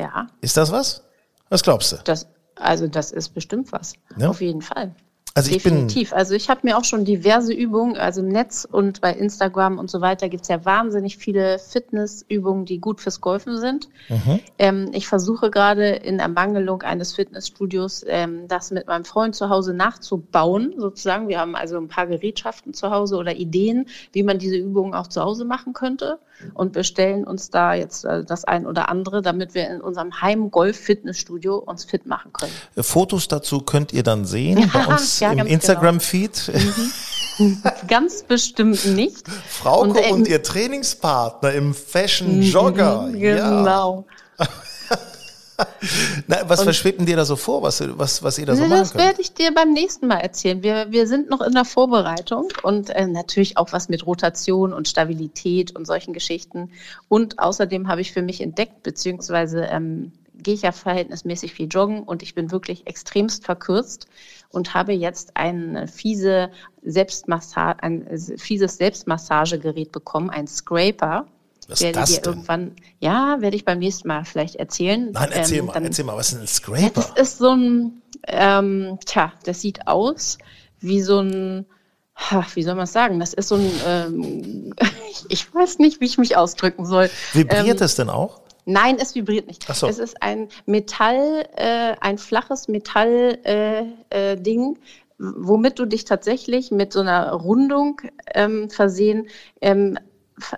Ja, 0.00 0.26
Ist 0.40 0.56
das 0.56 0.72
was? 0.72 1.02
Was 1.50 1.62
glaubst 1.62 1.92
du? 1.92 1.96
das, 2.04 2.26
also 2.56 2.86
das 2.86 3.12
ist 3.12 3.30
bestimmt 3.30 3.70
was. 3.72 3.92
Ja? 4.16 4.30
Auf 4.30 4.40
jeden 4.40 4.62
Fall. 4.62 4.94
Also 5.34 5.52
ich 5.52 5.62
bin- 5.62 5.74
Definitiv. 5.74 6.12
also 6.12 6.34
ich 6.34 6.50
habe 6.50 6.60
mir 6.64 6.76
auch 6.76 6.82
schon 6.84 7.04
diverse 7.04 7.52
Übungen, 7.52 7.96
also 7.96 8.20
im 8.20 8.28
Netz 8.28 8.66
und 8.70 9.00
bei 9.00 9.12
Instagram 9.12 9.78
und 9.78 9.88
so 9.88 10.00
weiter 10.00 10.28
gibt 10.28 10.42
es 10.42 10.48
ja 10.48 10.64
wahnsinnig 10.64 11.18
viele 11.18 11.60
Fitnessübungen, 11.60 12.64
die 12.64 12.80
gut 12.80 13.00
fürs 13.00 13.20
Golfen 13.20 13.56
sind. 13.58 13.88
Mhm. 14.08 14.40
Ähm, 14.58 14.90
ich 14.92 15.06
versuche 15.06 15.50
gerade 15.50 15.88
in 15.90 16.18
Ermangelung 16.18 16.82
eines 16.82 17.14
Fitnessstudios 17.14 18.04
ähm, 18.08 18.48
das 18.48 18.72
mit 18.72 18.88
meinem 18.88 19.04
Freund 19.04 19.36
zu 19.36 19.48
Hause 19.50 19.72
nachzubauen, 19.72 20.74
sozusagen. 20.78 21.28
Wir 21.28 21.38
haben 21.38 21.54
also 21.54 21.76
ein 21.76 21.88
paar 21.88 22.06
Gerätschaften 22.08 22.74
zu 22.74 22.90
Hause 22.90 23.16
oder 23.16 23.34
Ideen, 23.36 23.86
wie 24.12 24.24
man 24.24 24.38
diese 24.38 24.56
Übungen 24.56 24.94
auch 24.94 25.06
zu 25.06 25.20
Hause 25.22 25.44
machen 25.44 25.72
könnte 25.74 26.18
und 26.54 26.72
bestellen 26.72 27.24
uns 27.24 27.50
da 27.50 27.74
jetzt 27.74 28.04
äh, 28.04 28.24
das 28.24 28.44
ein 28.44 28.66
oder 28.66 28.88
andere, 28.88 29.22
damit 29.22 29.54
wir 29.54 29.68
in 29.68 29.80
unserem 29.80 30.20
Heim-Golf-Fitnessstudio 30.20 31.56
uns 31.56 31.84
fit 31.84 32.06
machen 32.06 32.32
können. 32.32 32.52
Fotos 32.78 33.28
dazu 33.28 33.60
könnt 33.60 33.92
ihr 33.92 34.02
dann 34.02 34.24
sehen 34.24 34.70
bei 34.72 34.86
uns 34.86 35.20
Ja, 35.20 35.30
im 35.32 35.38
ganz 35.38 35.48
genau. 35.48 35.54
Instagram-Feed. 35.54 36.52
Ganz 37.88 38.22
bestimmt 38.22 38.84
nicht. 38.84 39.26
Frauke 39.48 39.80
und, 39.82 39.96
Und, 39.96 40.26
ähm, 40.26 40.26
ihr 40.26 40.42
Trainingspartner 40.42 41.52
im 41.52 41.74
Fashion 41.74 42.42
Jogger. 42.42 43.08
Ja. 43.20 44.04
Na, 46.26 46.38
was 46.46 46.62
verschwebt 46.62 46.98
denn 46.98 47.06
dir 47.06 47.16
da 47.16 47.24
so 47.24 47.36
vor, 47.36 47.62
was, 47.62 47.82
was, 47.98 48.22
was 48.22 48.38
ihr 48.38 48.46
da 48.46 48.54
so 48.54 48.62
machen 48.62 48.78
das 48.78 48.94
werde 48.94 49.20
ich 49.20 49.32
dir 49.32 49.52
beim 49.54 49.72
nächsten 49.72 50.06
Mal 50.06 50.18
erzählen. 50.18 50.62
Wir, 50.62 50.86
wir 50.90 51.06
sind 51.06 51.30
noch 51.30 51.40
in 51.40 51.52
der 51.52 51.64
Vorbereitung 51.64 52.48
und 52.62 52.90
äh, 52.90 53.06
natürlich 53.06 53.56
auch 53.56 53.72
was 53.72 53.88
mit 53.88 54.06
Rotation 54.06 54.72
und 54.72 54.88
Stabilität 54.88 55.74
und 55.76 55.86
solchen 55.86 56.12
Geschichten. 56.12 56.70
Und 57.08 57.38
außerdem 57.38 57.88
habe 57.88 58.00
ich 58.00 58.12
für 58.12 58.22
mich 58.22 58.40
entdeckt, 58.40 58.82
beziehungsweise 58.82 59.64
ähm, 59.64 60.12
gehe 60.42 60.54
ich 60.54 60.62
ja 60.62 60.72
verhältnismäßig 60.72 61.52
viel 61.52 61.68
joggen 61.68 62.02
und 62.02 62.22
ich 62.22 62.34
bin 62.34 62.50
wirklich 62.50 62.86
extremst 62.86 63.44
verkürzt 63.44 64.06
und 64.50 64.74
habe 64.74 64.92
jetzt 64.92 65.36
ein 65.36 65.86
fiese 65.88 66.50
Selbstmassa 66.82 67.72
ein 67.72 68.06
äh, 68.06 68.18
fieses 68.38 68.76
Selbstmassagegerät 68.76 69.92
bekommen, 69.92 70.30
ein 70.30 70.46
Scraper. 70.46 71.26
Was 71.70 71.80
werde 71.80 72.00
das 72.00 72.10
dir 72.10 72.20
denn? 72.20 72.32
irgendwann, 72.32 72.72
ja, 72.98 73.36
werde 73.40 73.56
ich 73.56 73.64
beim 73.64 73.78
nächsten 73.78 74.08
Mal 74.08 74.24
vielleicht 74.24 74.56
erzählen. 74.56 75.10
Nein, 75.12 75.30
erzähl 75.32 75.58
Ähm, 75.60 75.66
mal, 75.66 75.72
dann- 75.74 75.84
erzähl 75.84 76.04
mal, 76.04 76.16
was 76.16 76.32
ist 76.32 76.32
denn 76.32 76.40
ein 76.40 76.82
ja, 76.82 76.88
Scraper? 76.88 77.12
das 77.16 77.30
ist 77.32 77.38
so 77.38 77.50
ein, 77.54 78.02
ähm, 78.26 78.98
tja, 79.06 79.32
das 79.44 79.60
sieht 79.60 79.86
aus 79.86 80.38
wie 80.80 81.00
so 81.02 81.20
ein, 81.20 81.66
ha, 82.16 82.44
wie 82.54 82.62
soll 82.62 82.74
man 82.74 82.84
es 82.84 82.92
sagen? 82.92 83.20
Das 83.20 83.32
ist 83.34 83.48
so 83.48 83.54
ein, 83.56 83.70
ähm, 83.86 84.74
ich 85.28 85.52
weiß 85.54 85.78
nicht, 85.78 86.00
wie 86.00 86.06
ich 86.06 86.18
mich 86.18 86.36
ausdrücken 86.36 86.84
soll. 86.86 87.10
Vibriert 87.32 87.80
ähm, 87.80 87.84
es 87.84 87.94
denn 87.94 88.10
auch? 88.10 88.40
Nein, 88.66 88.98
es 89.00 89.14
vibriert 89.14 89.46
nicht. 89.46 89.64
Ach 89.68 89.74
so. 89.74 89.86
Es 89.86 89.98
ist 89.98 90.22
ein 90.22 90.48
Metall, 90.66 91.46
äh, 91.56 91.94
ein 92.00 92.18
flaches 92.18 92.68
Metall-Ding, 92.68 93.96
äh, 94.10 94.32
äh, 94.32 94.36
Ding, 94.36 94.78
womit 95.18 95.78
du 95.78 95.86
dich 95.86 96.04
tatsächlich 96.04 96.70
mit 96.70 96.92
so 96.92 97.00
einer 97.00 97.32
Rundung 97.32 98.00
ähm, 98.34 98.70
versehen 98.70 99.28
ähm, 99.60 99.98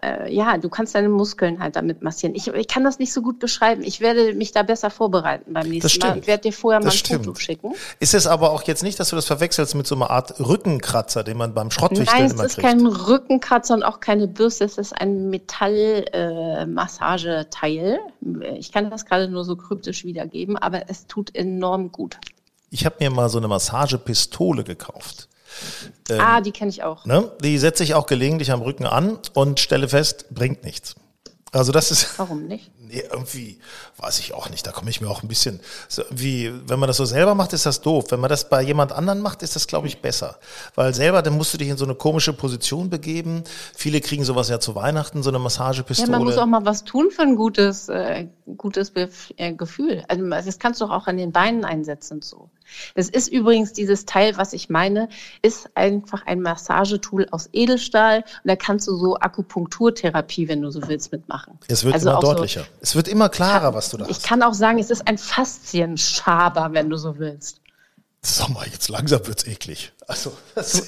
äh, 0.03 0.33
ja, 0.33 0.59
du 0.59 0.69
kannst 0.69 0.95
deine 0.95 1.09
Muskeln 1.09 1.61
halt 1.61 1.77
damit 1.77 2.03
massieren. 2.03 2.35
Ich, 2.35 2.49
ich 2.49 2.69
kann 2.69 2.85
das 2.85 2.99
nicht 2.99 3.13
so 3.13 3.23
gut 3.23 3.39
beschreiben. 3.39 3.83
Ich 3.83 4.01
werde 4.01 4.35
mich 4.35 4.53
da 4.53 4.63
besser 4.63 4.91
vorbereiten 4.91 5.53
beim 5.53 5.69
nächsten 5.69 6.01
Mal. 6.07 6.19
Ich 6.19 6.27
werde 6.27 6.43
dir 6.43 6.53
vorher 6.53 6.81
mal 6.81 6.87
ein 6.87 6.93
stimmt. 6.93 7.27
Foto 7.27 7.39
schicken. 7.39 7.73
Ist 8.01 8.15
es 8.15 8.27
aber 8.27 8.51
auch 8.51 8.63
jetzt 8.65 8.83
nicht, 8.83 8.99
dass 9.01 9.11
du 9.11 9.17
das 9.17 9.27
verwechselst 9.27 9.75
mit 9.75 9.87
so 9.87 9.95
einer 9.95 10.11
Art 10.11 10.41
Rückenkratzer, 10.41 11.25
den 11.25 11.37
man 11.37 11.55
beim 11.55 11.71
Schrottwichteln 11.71 12.19
Nein, 12.19 12.27
es 12.27 12.33
immer 12.33 12.45
ist 12.45 12.55
kriegt? 12.55 12.67
kein 12.67 12.87
Rückenkratzer 12.87 13.75
und 13.75 13.83
auch 13.83 14.01
keine 14.01 14.29
Bürste. 14.29 14.65
Es 14.65 14.79
ist 14.79 14.93
ein 14.93 15.31
Metall-Massageteil. 15.31 17.99
ich 18.57 18.73
kann 18.73 18.91
das 18.91 19.05
gerade 19.07 19.29
nur 19.29 19.45
so 19.45 19.57
kryptisch 19.57 20.05
wiedergeben, 20.05 20.57
aber 20.57 20.89
es 20.89 21.07
tut 21.07 21.35
enorm 21.35 21.93
gut. 21.93 22.19
ich 22.71 22.85
habe 22.87 22.97
mir 23.01 23.11
mal 23.11 23.29
so 23.29 23.39
eine 23.39 23.49
Massagepistole 23.49 24.65
gekauft. 24.65 25.29
Ah, 26.11 26.41
die 26.41 26.53
kenne 26.53 26.71
ich 26.71 26.83
auch. 26.83 27.05
Ne? 27.05 27.31
Die 27.43 27.59
setze 27.59 27.83
ich 27.85 27.95
auch 27.95 28.07
gelegentlich 28.07 28.53
am 28.53 28.63
Rücken 28.63 28.87
an 28.87 29.19
und 29.35 29.61
stelle 29.61 29.89
fest, 29.89 30.27
bringt 30.31 30.65
nichts. 30.65 30.95
Also 31.53 31.73
das 31.73 31.91
ist 31.91 32.09
Warum 32.19 32.47
nicht? 32.47 32.71
nee, 32.93 33.03
irgendwie, 33.11 33.59
weiß 33.97 34.19
ich 34.21 34.35
auch 34.35 34.51
nicht, 34.51 34.67
da 34.67 34.73
komme 34.73 34.91
ich 34.91 35.01
mir 35.01 35.09
auch 35.09 35.23
ein 35.23 35.29
bisschen, 35.29 35.61
so 35.89 36.03
wie, 36.11 36.53
wenn 36.69 36.79
man 36.79 36.87
das 36.87 36.99
so 36.99 37.05
selber 37.05 37.35
macht, 37.35 37.53
ist 37.53 37.67
das 37.67 37.81
doof. 37.81 38.07
Wenn 38.11 38.21
man 38.21 38.29
das 38.29 38.49
bei 38.49 38.63
jemand 38.63 38.93
anderen 38.93 39.21
macht, 39.21 39.43
ist 39.43 39.57
das, 39.57 39.67
glaube 39.67 39.87
ich, 39.87 40.01
besser. 40.01 40.39
Weil 40.75 40.95
selber, 40.95 41.23
dann 41.23 41.35
musst 41.35 41.55
du 41.55 41.59
dich 41.59 41.69
in 41.69 41.77
so 41.77 41.85
eine 41.85 41.95
komische 41.95 42.33
Position 42.33 42.91
begeben. 42.91 43.45
Viele 43.75 44.01
kriegen 44.01 44.25
sowas 44.25 44.49
ja 44.49 44.61
zu 44.61 44.75
Weihnachten, 44.75 45.23
so 45.23 45.31
eine 45.31 45.39
Ja, 45.39 45.45
Massagepistole. 45.45 46.11
man 46.11 46.25
muss 46.25 46.37
auch 46.39 46.47
mal 46.47 46.65
was 46.65 46.85
tun 46.85 47.11
für 47.11 47.23
ein 47.23 47.37
gutes, 47.37 47.89
äh, 47.89 48.27
gutes 48.57 48.91
Bef 48.91 49.33
äh, 49.37 49.53
Gefühl. 49.53 50.05
Also 50.09 50.29
das 50.29 50.59
kannst 50.59 50.81
du 50.81 50.85
auch 50.87 51.07
an 51.07 51.17
den 51.17 51.33
Beinen 51.33 51.65
einsetzen 51.65 52.21
so. 52.23 52.51
Das 52.95 53.09
ist 53.09 53.29
übrigens 53.29 53.73
dieses 53.73 54.05
Teil, 54.07 54.37
was 54.37 54.53
ich 54.53 54.69
meine, 54.69 55.09
ist 55.43 55.71
einfach 55.75 56.27
ein 56.27 56.41
Massagetool 56.41 57.27
aus 57.31 57.49
Edelstahl 57.53 58.19
und 58.19 58.25
da 58.49 58.57
kannst 58.57 58.87
du 58.89 58.97
so 58.97 59.17
Akupunkturtherapie, 59.17 60.49
wenn 60.49 60.63
du 60.63 60.71
so 60.71 60.81
willst, 60.89 61.13
mitmachen. 61.13 61.59
es 61.69 61.85
wird 61.85 61.95
Also 61.95 62.09
immer 62.11 62.19
auch 62.19 62.23
so- 62.23 62.33
deutlicher. 62.35 62.67
es 62.81 62.95
wird 62.95 63.09
immer 63.09 63.29
klarer, 63.29 63.75
was 63.75 63.91
du 63.91 63.97
da 63.99 64.05
Ich 64.07 64.17
hast. 64.17 64.25
kann 64.27 64.43
auch 64.43 64.55
sagen, 64.55 64.79
es 64.79 64.91
ist 64.91 65.07
ein 65.09 65.19
Faszienschaber, 65.19 66.71
wenn 66.73 66.91
du 66.91 66.97
so 66.97 67.19
willst. 67.19 67.61
Sag 68.25 68.51
mal, 68.51 68.65
jetzt 68.67 68.89
langsam 68.89 69.27
wird's 69.27 69.45
eklig. 69.49 69.93
Also, 70.07 70.33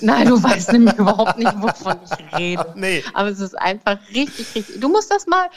Nein, 0.02 0.28
du 0.28 0.40
weißt 0.40 0.70
nämlich 0.72 0.94
überhaupt 0.94 1.36
nicht, 1.36 1.52
wovon 1.60 1.96
ich 2.04 2.38
rede. 2.38 2.66
Nee. 2.76 3.02
Aber 3.12 3.28
es 3.30 3.40
ist 3.40 3.58
einfach 3.58 3.98
richtig, 4.14 4.54
richtig. 4.54 4.80
Du 4.80 4.88
musst 4.88 5.10
das 5.10 5.26
mal, 5.26 5.48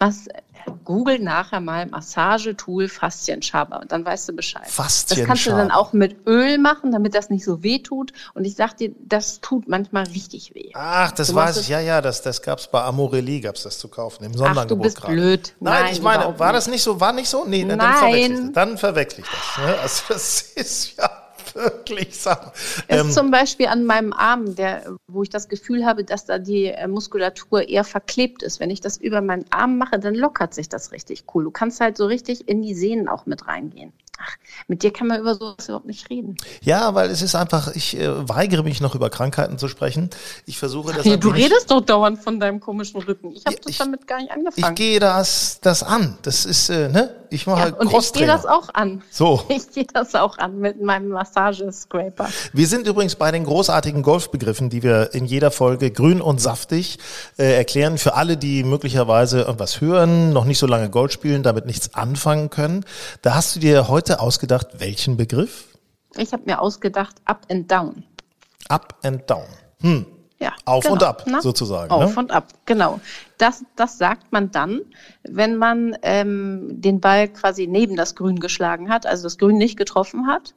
was, 0.00 0.28
google 0.84 1.18
nachher 1.18 1.60
mal 1.60 1.86
Massagetool 1.86 2.88
Faszienschaber 2.88 3.80
und 3.80 3.92
dann 3.92 4.04
weißt 4.04 4.28
du 4.30 4.32
Bescheid. 4.34 4.62
Das 4.66 4.74
kannst 4.76 5.10
du 5.10 5.16
dann 5.16 5.26
Faszienschaber. 5.28 5.76
auch 5.76 5.92
mit 5.92 6.26
Öl 6.26 6.58
machen, 6.58 6.90
damit 6.92 7.14
das 7.14 7.28
nicht 7.30 7.44
so 7.44 7.62
weh 7.62 7.78
tut. 7.80 8.12
Und 8.34 8.44
ich 8.46 8.54
sag 8.56 8.76
dir, 8.78 8.92
das 8.98 9.40
tut 9.40 9.68
manchmal 9.68 10.04
richtig 10.04 10.54
weh. 10.54 10.70
Ach, 10.74 11.12
das 11.12 11.28
Du 11.28 11.34
weiß 11.34 11.56
ich. 11.56 11.62
es- 11.64 11.68
Ja, 11.68 11.80
ja, 11.80 12.00
das, 12.00 12.22
das 12.22 12.40
gab's 12.42 12.66
bei 12.68 12.82
Amorelli, 12.82 13.40
gab's 13.40 13.62
das 13.62 13.78
zu 13.78 13.88
kaufen 13.88 14.24
im 14.24 14.32
Ach, 14.34 14.38
Sonderangebot 14.38 14.78
du 14.78 14.82
bist 14.88 14.96
gerade. 15.00 15.12
blöd. 15.14 15.54
Nein, 15.60 15.82
Nein, 15.84 15.92
ich 15.92 16.02
meine, 16.02 16.38
war 16.38 16.52
das 16.52 16.66
nicht 16.66 16.82
so? 16.82 16.98
War 16.98 17.12
nicht 17.12 17.28
so? 17.28 17.44
Nee, 17.46 17.64
dann, 17.64 17.78
Nein. 17.78 17.90
dann 17.98 17.98
verwechsel 17.98 18.40
ich 18.40 18.40
das. 18.46 18.52
Dann 18.54 18.78
verwechsel 18.78 19.20
ich 19.24 19.26
das. 19.30 19.64
Ne? 19.66 19.78
Also 19.82 20.02
das 20.08 20.40
ist 20.56 20.96
ja 20.96 21.09
wirklich 21.54 22.18
Sache. 22.18 22.52
Es 22.88 23.00
Ähm, 23.00 23.08
ist 23.08 23.14
zum 23.14 23.30
Beispiel 23.30 23.66
an 23.66 23.84
meinem 23.84 24.12
Arm, 24.12 24.54
der, 24.54 24.96
wo 25.06 25.22
ich 25.22 25.30
das 25.30 25.48
Gefühl 25.48 25.84
habe, 25.84 26.04
dass 26.04 26.24
da 26.24 26.38
die 26.38 26.66
äh, 26.66 26.88
Muskulatur 26.88 27.68
eher 27.68 27.84
verklebt 27.84 28.42
ist. 28.42 28.60
Wenn 28.60 28.70
ich 28.70 28.80
das 28.80 28.96
über 28.96 29.20
meinen 29.20 29.44
Arm 29.50 29.78
mache, 29.78 29.98
dann 29.98 30.14
lockert 30.14 30.54
sich 30.54 30.68
das 30.68 30.92
richtig 30.92 31.24
cool. 31.34 31.44
Du 31.44 31.50
kannst 31.50 31.80
halt 31.80 31.96
so 31.96 32.06
richtig 32.06 32.48
in 32.48 32.62
die 32.62 32.74
Sehnen 32.74 33.08
auch 33.08 33.26
mit 33.26 33.46
reingehen. 33.46 33.92
Mit 34.68 34.82
dir 34.82 34.92
kann 34.92 35.06
man 35.06 35.20
über 35.20 35.34
sowas 35.34 35.66
überhaupt 35.66 35.86
nicht 35.86 36.08
reden. 36.10 36.36
Ja, 36.62 36.94
weil 36.94 37.10
es 37.10 37.22
ist 37.22 37.34
einfach, 37.34 37.74
ich 37.74 37.96
äh, 37.98 38.28
weigere 38.28 38.62
mich 38.62 38.80
noch 38.80 38.94
über 38.94 39.10
Krankheiten 39.10 39.58
zu 39.58 39.68
sprechen. 39.68 40.10
Ich 40.46 40.58
versuche 40.58 40.92
das 40.92 41.04
du 41.04 41.28
redest 41.28 41.70
doch 41.70 41.80
dauernd 41.80 42.18
von 42.22 42.38
deinem 42.40 42.60
komischen 42.60 43.00
Rücken. 43.02 43.32
Ich 43.32 43.44
habe 43.46 43.54
Ja, 43.56 43.60
das 43.64 43.70
ich- 43.72 43.78
damit 43.78 44.06
gar 44.06 44.18
nicht 44.18 44.30
Ich 44.30 44.32
angefangen. 44.36 44.74
gehe 44.74 45.00
das, 45.00 45.58
das 45.62 45.82
an. 45.82 46.18
Das 46.22 46.44
ist, 46.44 46.68
äh, 46.68 46.88
ne? 46.88 47.14
Ich 47.32 47.46
mache 47.46 47.68
ja, 47.68 47.74
und 47.76 47.92
ich 47.92 48.12
gehe 48.12 48.26
das 48.26 48.44
auch 48.44 48.68
an. 48.74 49.02
So. 49.10 49.42
Ich 49.48 49.70
gehe 49.70 49.86
das 49.92 50.14
auch 50.16 50.38
an 50.38 50.58
mit 50.58 50.82
meinem 50.82 51.10
Massagescraper. 51.10 52.28
Wir 52.52 52.66
sind 52.66 52.86
übrigens 52.86 53.14
bei 53.16 53.30
den 53.30 53.44
großartigen 53.44 54.02
Golfbegriffen, 54.02 54.68
die 54.70 54.82
wir 54.82 55.14
in 55.14 55.26
jeder 55.26 55.50
Folge 55.50 55.90
grün 55.90 56.20
und 56.20 56.40
saftig 56.40 56.98
äh, 57.38 57.56
erklären. 57.56 57.98
Für 57.98 58.14
alle, 58.14 58.36
die 58.36 58.64
möglicherweise 58.64 59.40
irgendwas 59.42 59.80
hören, 59.80 60.32
noch 60.32 60.44
nicht 60.44 60.58
so 60.58 60.66
lange 60.66 60.90
Golf 60.90 61.12
spielen, 61.12 61.42
damit 61.42 61.66
nichts 61.66 61.94
anfangen 61.94 62.50
können. 62.50 62.84
Da 63.22 63.34
hast 63.34 63.54
du 63.56 63.60
dir 63.60 63.88
heute 63.88 64.19
ausgedacht, 64.20 64.68
welchen 64.78 65.16
Begriff? 65.16 65.68
Ich 66.16 66.32
habe 66.32 66.42
mir 66.46 66.60
ausgedacht, 66.60 67.16
up 67.24 67.46
and 67.50 67.70
down. 67.70 68.04
Up 68.68 68.96
and 69.02 69.28
down. 69.28 69.46
Hm. 69.80 70.06
Ja, 70.40 70.54
Auf 70.64 70.84
genau, 70.84 70.94
und 70.94 71.02
ab, 71.02 71.26
ne? 71.26 71.42
sozusagen. 71.42 71.90
Auf 71.90 72.14
ne? 72.14 72.22
und 72.22 72.30
ab, 72.30 72.48
genau. 72.64 72.98
Das, 73.36 73.62
das 73.76 73.98
sagt 73.98 74.32
man 74.32 74.50
dann, 74.50 74.80
wenn 75.22 75.56
man 75.56 75.96
ähm, 76.02 76.80
den 76.80 77.00
Ball 77.00 77.28
quasi 77.28 77.66
neben 77.66 77.94
das 77.94 78.14
Grün 78.14 78.40
geschlagen 78.40 78.88
hat, 78.88 79.04
also 79.04 79.24
das 79.24 79.36
Grün 79.36 79.58
nicht 79.58 79.76
getroffen 79.76 80.26
hat. 80.26 80.54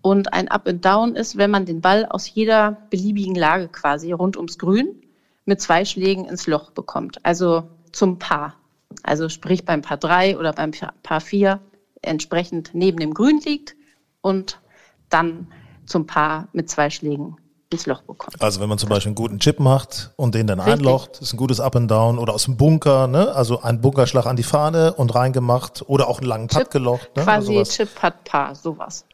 Und 0.00 0.32
ein 0.32 0.48
Up 0.48 0.66
and 0.66 0.84
Down 0.84 1.16
ist, 1.16 1.36
wenn 1.36 1.50
man 1.50 1.66
den 1.66 1.82
Ball 1.82 2.06
aus 2.06 2.32
jeder 2.32 2.78
beliebigen 2.88 3.34
Lage 3.34 3.68
quasi 3.68 4.12
rund 4.12 4.36
ums 4.36 4.58
Grün 4.58 5.02
mit 5.44 5.60
zwei 5.60 5.84
Schlägen 5.84 6.24
ins 6.24 6.46
Loch 6.46 6.70
bekommt. 6.70 7.18
Also 7.24 7.68
zum 7.92 8.18
Paar. 8.18 8.54
Also 9.02 9.28
sprich 9.28 9.64
beim 9.64 9.82
Paar 9.82 9.98
3 9.98 10.38
oder 10.38 10.52
beim 10.52 10.70
Paar 11.02 11.20
4 11.20 11.60
entsprechend 12.02 12.70
neben 12.72 12.98
dem 12.98 13.14
Grün 13.14 13.40
liegt 13.44 13.76
und 14.20 14.60
dann 15.08 15.48
zum 15.86 16.06
Paar 16.06 16.48
mit 16.52 16.68
zwei 16.68 16.90
Schlägen 16.90 17.36
ins 17.70 17.86
Loch 17.86 18.02
bekommt. 18.02 18.40
Also 18.40 18.60
wenn 18.60 18.68
man 18.68 18.78
zum 18.78 18.88
Beispiel 18.88 19.08
einen 19.08 19.16
guten 19.16 19.38
Chip 19.38 19.58
macht 19.58 20.12
und 20.16 20.34
den 20.34 20.46
dann 20.46 20.60
Richtig. 20.60 20.74
einlocht, 20.74 21.20
ist 21.20 21.32
ein 21.32 21.36
gutes 21.36 21.60
Up 21.60 21.74
and 21.76 21.90
Down 21.90 22.18
oder 22.18 22.32
aus 22.32 22.44
dem 22.44 22.56
Bunker, 22.56 23.06
ne? 23.06 23.32
Also 23.34 23.62
ein 23.62 23.80
Bunkerschlag 23.80 24.26
an 24.26 24.36
die 24.36 24.44
Fahne 24.44 24.94
und 24.94 25.14
reingemacht 25.14 25.84
oder 25.86 26.08
auch 26.08 26.18
einen 26.18 26.28
langen 26.28 26.46
Putt 26.46 26.62
Chip, 26.62 26.70
gelocht, 26.70 27.16
ne? 27.16 27.24
Quasi. 27.24 27.62
Chip, 27.64 27.94
Putt, 27.94 28.14
Paar, 28.24 28.54
sowas. 28.54 29.04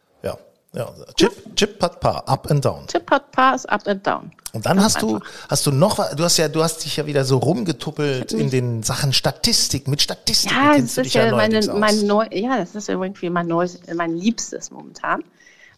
Ja. 0.74 0.90
Chip, 1.16 1.54
Chip, 1.54 1.78
Putt, 1.78 2.00
Par, 2.00 2.26
Up 2.26 2.50
and 2.50 2.64
Down. 2.64 2.86
Chip, 2.86 3.04
Putt, 3.04 3.30
Paar 3.30 3.54
ist 3.54 3.68
Up 3.68 3.86
and 3.86 4.06
Down. 4.06 4.30
Und 4.54 4.64
dann 4.66 4.82
hast 4.82 5.00
du, 5.02 5.20
hast 5.48 5.66
du 5.66 5.70
noch, 5.70 5.98
was- 5.98 6.14
du 6.16 6.24
hast 6.24 6.36
ja, 6.38 6.48
du 6.48 6.62
hast 6.62 6.84
dich 6.84 6.96
ja 6.96 7.06
wieder 7.06 7.24
so 7.24 7.38
rumgetuppelt 7.38 8.32
in 8.32 8.50
den 8.50 8.82
Sachen 8.82 9.12
Statistik. 9.12 9.86
Mit 9.88 10.00
Statistiken 10.02 10.54
Ja, 10.54 10.78
das 10.78 10.96
ist 10.98 11.14
ja 11.14 11.26
ja 11.26 11.36
meine, 11.36 11.60
mein 11.74 12.06
neu, 12.06 12.26
ja, 12.32 12.56
das 12.58 12.74
ist 12.74 12.88
irgendwie 12.88 13.28
mein 13.30 13.46
neues, 13.46 13.80
mein 13.94 14.16
Liebstes 14.16 14.70
momentan. 14.70 15.22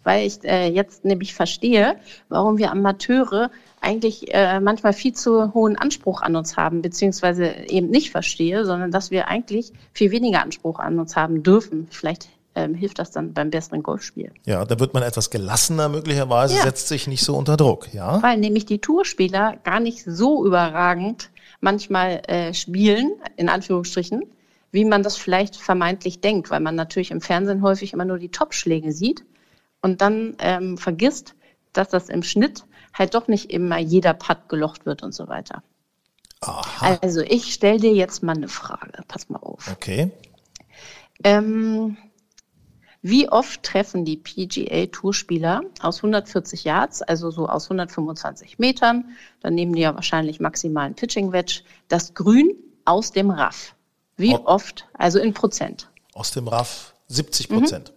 Weil 0.05 0.27
ich 0.27 0.45
äh, 0.45 0.69
jetzt 0.69 1.05
nämlich 1.05 1.35
verstehe, 1.35 1.97
warum 2.29 2.59
wir 2.59 2.71
Amateure 2.71 3.51
eigentlich 3.81 4.33
äh, 4.35 4.61
manchmal 4.61 4.93
viel 4.93 5.15
zu 5.15 5.55
hohen 5.55 5.77
Anspruch 5.77 6.21
an 6.21 6.37
uns 6.37 6.57
haben, 6.57 6.83
beziehungsweise 6.83 7.47
eben 7.69 7.89
nicht 7.91 8.11
verstehe, 8.11 8.65
sondern 8.65 8.91
dass 8.91 9.11
wir 9.11 9.29
eigentlich 9.29 9.73
viel 9.93 10.11
weniger 10.11 10.43
Anspruch 10.43 10.79
an 10.79 10.99
uns 10.99 11.17
haben 11.17 11.43
dürfen. 11.43 11.89
Vielleicht 11.91 12.29
ähm, 12.55 12.75
hilft 12.75 12.99
das 12.99 13.11
dann 13.11 13.33
beim 13.35 13.51
besseren 13.51 13.83
Golfspiel. 13.83 14.33
Ja, 14.45 14.65
da 14.65 14.79
wird 14.79 14.95
man 14.95 15.03
etwas 15.03 15.31
gelassener 15.31 15.89
möglicherweise, 15.89 16.55
Ja. 16.57 16.63
setzt 16.63 16.89
sich 16.89 17.07
nicht 17.07 17.25
so 17.25 17.37
unter 17.37 17.57
Druck, 17.57 17.93
ja? 17.93 18.23
Weil 18.23 18.39
nämlich 18.39 18.67
die 18.67 18.79
Tourspieler 18.79 19.57
gar 19.65 19.81
nicht 19.81 20.05
so 20.05 20.45
überragend 20.47 21.31
manchmal 21.61 22.23
äh, 22.29 22.53
spielen, 22.55 23.13
in 23.37 23.49
Anführungsstrichen, 23.49 24.23
wie 24.73 24.85
man 24.85 25.03
das 25.03 25.17
vielleicht 25.17 25.57
vermeintlich 25.57 26.21
denkt, 26.21 26.51
weil 26.51 26.61
man 26.61 26.75
natürlich 26.75 27.11
im 27.11 27.21
Fernsehen 27.21 27.63
häufig 27.63 27.93
immer 27.93 28.05
nur 28.05 28.19
die 28.19 28.29
Topschläge 28.31 28.93
sieht 28.93 29.25
und 29.81 30.01
dann 30.01 30.37
ähm, 30.41 30.79
vergisst, 30.79 31.35
dass 31.73 31.89
das 31.89 32.09
im 32.09 32.23
Schnitt 32.23 32.65
halt 32.93 33.15
doch 33.15 33.27
nicht 33.29 33.51
immer 33.53 33.79
jeder 33.79 34.15
Putt 34.15 34.49
gelocht 34.49 34.87
wird 34.87 35.03
und 35.03 35.13
so 35.15 35.27
weiter. 35.29 35.63
Aha, 36.41 36.99
Also 37.03 37.21
ich 37.23 37.53
stelle 37.55 37.81
dir 37.81 37.93
jetzt 37.95 38.23
mal 38.23 38.37
eine 38.37 38.49
Frage, 38.49 39.03
pass 39.09 39.29
mal 39.31 39.39
auf. 39.39 39.69
okay. 39.73 40.11
Ähm, 41.23 41.97
wie 43.07 43.29
oft 43.29 43.63
treffen 43.63 44.07
die 44.07 44.17
PGA-Tourspieler 44.17 45.61
aus 45.83 45.99
140 45.99 46.65
Yards, 46.65 47.03
also 47.03 47.31
so 47.31 47.47
aus 47.47 47.67
125 47.67 48.59
Metern, 48.59 49.15
dann 49.41 49.55
nehmen 49.55 49.75
die 49.75 49.83
ja 49.83 49.95
wahrscheinlich 49.95 50.41
maximalen 50.41 50.95
Pitching-Wedge, 50.95 51.61
das 51.89 52.15
Grün 52.15 52.57
aus 52.87 53.13
dem 53.13 53.29
Raff? 53.31 53.75
Wie 54.17 54.35
oft? 54.35 54.89
Also 54.95 55.19
in 55.19 55.35
Prozent. 55.35 55.91
Aus 56.15 56.31
dem 56.31 56.49
Raff 56.49 56.95
70 57.09 57.51
Mhm. 57.51 57.94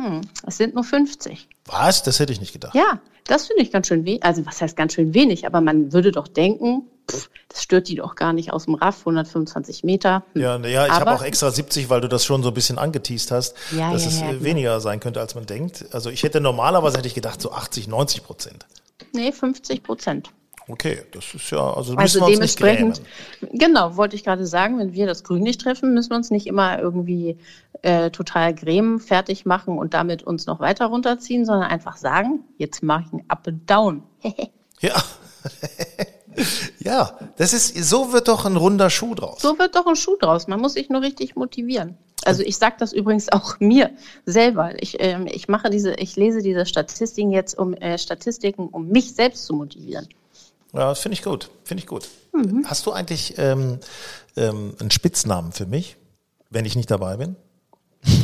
Prozent. 0.00 0.20
Es 0.46 0.56
sind 0.56 0.74
nur 0.74 0.84
50. 0.84 1.48
Was? 1.66 2.02
Das 2.02 2.18
hätte 2.18 2.32
ich 2.32 2.40
nicht 2.40 2.52
gedacht. 2.52 2.74
Ja, 2.74 3.00
das 3.26 3.46
finde 3.46 3.62
ich 3.62 3.70
ganz 3.70 3.86
schön 3.86 4.04
wenig. 4.04 4.22
Also 4.24 4.44
was 4.46 4.60
heißt 4.60 4.76
ganz 4.76 4.94
schön 4.94 5.14
wenig? 5.14 5.46
Aber 5.46 5.60
man 5.60 5.92
würde 5.92 6.10
doch 6.10 6.28
denken, 6.28 6.82
pff, 7.10 7.30
das 7.48 7.62
stört 7.62 7.88
die 7.88 7.96
doch 7.96 8.14
gar 8.14 8.32
nicht 8.32 8.52
aus 8.52 8.64
dem 8.64 8.74
Raff, 8.74 9.00
125 9.00 9.84
Meter. 9.84 10.24
Hm. 10.32 10.42
Ja, 10.42 10.58
ja, 10.58 10.86
ich 10.86 10.92
habe 10.92 11.12
auch 11.12 11.22
extra 11.22 11.50
70, 11.50 11.90
weil 11.90 12.00
du 12.00 12.08
das 12.08 12.24
schon 12.24 12.42
so 12.42 12.48
ein 12.48 12.54
bisschen 12.54 12.78
angeteased 12.78 13.30
hast, 13.30 13.54
Ja, 13.76 13.92
dass 13.92 14.04
ja, 14.04 14.10
es 14.10 14.20
ja, 14.20 14.26
äh, 14.26 14.32
genau. 14.32 14.44
weniger 14.44 14.80
sein 14.80 15.00
könnte, 15.00 15.20
als 15.20 15.34
man 15.34 15.46
denkt. 15.46 15.86
Also 15.92 16.10
ich 16.10 16.22
hätte 16.22 16.40
normalerweise 16.40 16.98
hätte 16.98 17.08
ich 17.08 17.14
gedacht 17.14 17.40
so 17.40 17.52
80, 17.52 17.88
90 17.88 18.24
Prozent. 18.24 18.66
Nee, 19.12 19.32
50 19.32 19.82
Prozent. 19.82 20.30
Okay, 20.70 21.02
das 21.12 21.34
ist 21.34 21.50
ja, 21.50 21.58
also 21.58 21.94
müssen 21.94 21.98
Also 21.98 22.20
wir 22.20 22.26
uns 22.26 22.38
nicht 22.38 22.60
dementsprechend, 22.60 23.02
genau, 23.52 23.96
wollte 23.96 24.16
ich 24.16 24.24
gerade 24.24 24.46
sagen, 24.46 24.78
wenn 24.78 24.92
wir 24.92 25.06
das 25.06 25.24
Grün 25.24 25.42
nicht 25.42 25.60
treffen, 25.60 25.94
müssen 25.94 26.10
wir 26.10 26.16
uns 26.16 26.30
nicht 26.30 26.46
immer 26.46 26.78
irgendwie 26.78 27.38
äh, 27.82 28.10
total 28.10 28.54
grämen, 28.54 29.00
fertig 29.00 29.46
machen 29.46 29.78
und 29.78 29.94
damit 29.94 30.22
uns 30.22 30.46
noch 30.46 30.60
weiter 30.60 30.86
runterziehen, 30.86 31.44
sondern 31.44 31.68
einfach 31.68 31.96
sagen, 31.96 32.44
jetzt 32.58 32.82
mache 32.82 33.04
ich 33.06 33.12
ein 33.12 33.24
Up 33.28 33.46
and 33.46 33.68
Down. 33.68 34.02
Ja. 34.82 34.94
ja, 36.78 37.18
das 37.36 37.52
ist, 37.52 37.76
so 37.84 38.14
wird 38.14 38.28
doch 38.28 38.46
ein 38.46 38.56
runder 38.56 38.88
Schuh 38.88 39.14
draus. 39.14 39.42
So 39.42 39.58
wird 39.58 39.76
doch 39.76 39.86
ein 39.86 39.96
Schuh 39.96 40.16
draus. 40.18 40.48
Man 40.48 40.58
muss 40.58 40.72
sich 40.72 40.88
nur 40.88 41.02
richtig 41.02 41.36
motivieren. 41.36 41.98
Also 42.24 42.42
ich 42.42 42.58
sage 42.58 42.76
das 42.78 42.92
übrigens 42.92 43.30
auch 43.30 43.56
mir 43.60 43.90
selber. 44.26 44.72
Ich, 44.80 44.96
ähm, 45.00 45.26
ich 45.26 45.48
mache 45.48 45.70
diese, 45.70 45.94
ich 45.94 46.16
lese 46.16 46.42
diese 46.42 46.66
Statistiken 46.66 47.30
jetzt 47.30 47.58
um 47.58 47.74
äh, 47.74 47.98
Statistiken, 47.98 48.68
um 48.68 48.88
mich 48.88 49.14
selbst 49.14 49.44
zu 49.46 49.54
motivieren. 49.54 50.08
Ja, 50.72 50.94
finde 50.94 51.14
ich 51.14 51.22
gut, 51.22 51.50
finde 51.64 51.82
ich 51.82 51.86
gut. 51.86 52.08
Mhm. 52.32 52.64
Hast 52.66 52.86
du 52.86 52.92
eigentlich 52.92 53.34
ähm, 53.38 53.78
ähm, 54.36 54.74
einen 54.80 54.90
Spitznamen 54.90 55.52
für 55.52 55.66
mich, 55.66 55.96
wenn 56.50 56.64
ich 56.64 56.76
nicht 56.76 56.90
dabei 56.90 57.16
bin? 57.16 57.36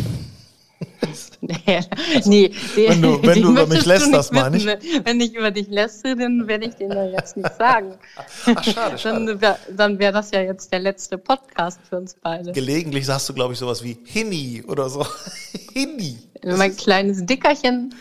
Nee, 1.40 1.80
nee, 2.24 2.50
Wenn 2.74 3.00
du- 3.02 3.22
wenn 3.22 3.40
du 3.42 3.50
über 3.50 3.66
mich 3.66 3.84
lästerst, 3.84 4.32
nicht 4.32 4.42
meine 4.42 4.56
ich. 4.56 4.66
Wenn 4.66 5.20
ich 5.20 5.34
über 5.34 5.50
dich 5.50 5.68
lästere, 5.68 6.16
dann 6.16 6.46
werde 6.48 6.66
ich 6.66 6.74
den 6.74 6.90
ja 6.90 7.04
jetzt 7.06 7.36
nicht 7.36 7.54
sagen. 7.56 7.94
Ach, 8.16 8.64
schade, 8.64 8.98
schade. 8.98 9.24
Dann 9.26 9.40
wäre 9.40 9.58
dann 9.76 9.98
wär 9.98 10.12
das 10.12 10.30
ja 10.32 10.40
jetzt 10.40 10.72
der 10.72 10.80
letzte 10.80 11.18
Podcast 11.18 11.78
für 11.88 11.96
uns 11.98 12.16
beide. 12.20 12.52
Gelegentlich 12.52 13.06
sagst 13.06 13.28
du, 13.28 13.34
glaube 13.34 13.52
ich, 13.52 13.58
sowas 13.58 13.82
wie 13.84 13.96
Hinni 14.04 14.64
oder 14.66 14.88
so. 14.88 15.06
Hinni. 15.72 16.18
Mein 16.44 16.76
kleines 16.76 17.24
Dickerchen. 17.24 17.94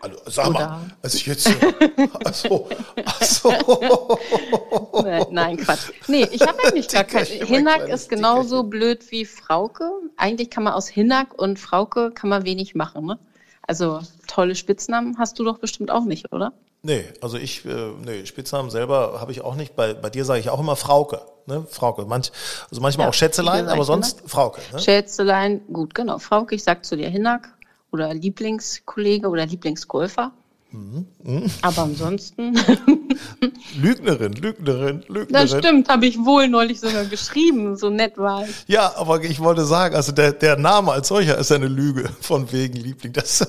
Also, 0.00 0.16
sag 0.26 0.44
mal, 0.50 0.50
Oder- 0.50 0.80
also 1.02 1.18
jetzt, 1.18 1.50
ach 2.24 2.34
so, 2.34 2.68
ach 3.04 3.22
so. 3.22 4.18
Nein, 5.30 5.56
Quatsch. 5.56 5.90
Nee, 6.06 6.26
ich 6.30 6.40
habe 6.42 6.58
eigentlich 6.64 6.88
gar 6.88 7.04
kein. 7.04 7.24
Dickerchen, 7.24 7.48
mein 7.48 7.58
Hinak 7.58 7.76
kleines 7.84 8.02
ist 8.02 8.08
genauso 8.08 8.62
Dickerchen. 8.62 8.70
blöd 8.70 9.10
wie 9.10 9.24
Frauke. 9.24 9.90
Eigentlich 10.16 10.50
kann 10.50 10.62
man 10.62 10.74
aus 10.74 10.88
Hinak 10.88 11.34
und 11.40 11.58
Frauke 11.58 12.12
kann 12.12 12.30
man 12.30 12.44
wenig 12.44 12.74
machen, 12.74 13.06
ne? 13.06 13.18
Also 13.62 14.00
tolle 14.26 14.54
Spitznamen 14.54 15.18
hast 15.18 15.38
du 15.38 15.44
doch 15.44 15.58
bestimmt 15.58 15.90
auch 15.90 16.04
nicht, 16.04 16.32
oder? 16.32 16.52
Nee, 16.82 17.04
also 17.20 17.36
ich, 17.36 17.64
äh, 17.66 17.90
nee, 18.04 18.24
Spitznamen 18.24 18.70
selber 18.70 19.20
habe 19.20 19.32
ich 19.32 19.40
auch 19.42 19.56
nicht. 19.56 19.74
Bei, 19.74 19.94
bei 19.94 20.10
dir 20.10 20.24
sage 20.24 20.40
ich 20.40 20.48
auch 20.48 20.60
immer 20.60 20.76
Frauke, 20.76 21.20
ne? 21.46 21.66
Frauke. 21.68 22.04
Manch, 22.06 22.30
also 22.70 22.80
manchmal 22.80 23.06
Ja, 23.06 23.10
auch 23.10 23.14
Schätzelein, 23.14 23.68
aber 23.68 23.84
sonst 23.84 24.22
Frauke. 24.26 24.60
Ne? 24.72 24.78
Schätzelein, 24.78 25.60
gut, 25.72 25.94
genau. 25.94 26.18
Frauke, 26.18 26.54
ich 26.54 26.62
sag 26.62 26.84
zu 26.86 26.96
dir 26.96 27.08
Hinak 27.08 27.50
oder 27.92 28.12
Lieblingskollege 28.14 29.28
oder 29.28 29.46
Lieblingsgolfer. 29.46 30.32
Mhm. 30.70 31.06
Aber 31.62 31.82
ansonsten, 31.82 32.54
Lügnerin, 33.80 34.34
Lügnerin, 34.34 35.02
Lügnerin. 35.08 35.26
das 35.32 35.50
stimmt, 35.50 35.88
habe 35.88 36.04
ich 36.04 36.18
wohl 36.18 36.46
neulich 36.48 36.78
sogar 36.80 37.06
geschrieben, 37.06 37.74
so 37.76 37.88
nett 37.88 38.18
war 38.18 38.44
ich. 38.44 38.50
Ja, 38.66 38.94
aber 38.96 39.24
ich 39.24 39.40
wollte 39.40 39.64
sagen, 39.64 39.94
also 39.94 40.12
der, 40.12 40.32
der 40.32 40.56
Name 40.56 40.92
als 40.92 41.08
solcher 41.08 41.38
ist 41.38 41.52
eine 41.52 41.68
Lüge 41.68 42.10
von 42.20 42.52
wegen 42.52 42.76
Liebling. 42.76 43.14
Das, 43.14 43.46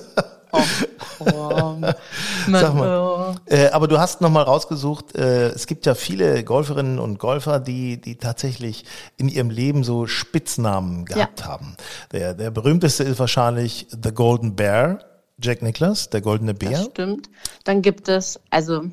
Oh, 0.52 0.62
komm. 1.24 1.84
Sag 2.50 2.74
mal. 2.74 3.34
äh, 3.46 3.68
aber 3.68 3.88
du 3.88 3.98
hast 3.98 4.20
nochmal 4.20 4.44
rausgesucht, 4.44 5.14
äh, 5.14 5.48
es 5.48 5.66
gibt 5.66 5.86
ja 5.86 5.94
viele 5.94 6.42
Golferinnen 6.44 6.98
und 6.98 7.18
Golfer, 7.18 7.60
die, 7.60 8.00
die 8.00 8.16
tatsächlich 8.16 8.84
in 9.16 9.28
ihrem 9.28 9.50
Leben 9.50 9.84
so 9.84 10.06
Spitznamen 10.06 11.04
gehabt 11.04 11.44
haben. 11.44 11.76
Der, 12.12 12.34
der 12.34 12.50
berühmteste 12.50 13.04
ist 13.04 13.18
wahrscheinlich 13.18 13.86
The 13.90 14.12
Golden 14.12 14.56
Bear, 14.56 15.00
Jack 15.42 15.62
Nicklaus, 15.62 16.10
der 16.10 16.20
goldene 16.20 16.54
Das 16.54 16.68
Bär. 16.68 16.82
stimmt. 16.90 17.30
Dann 17.64 17.82
gibt 17.82 18.08
es, 18.08 18.40
also 18.50 18.84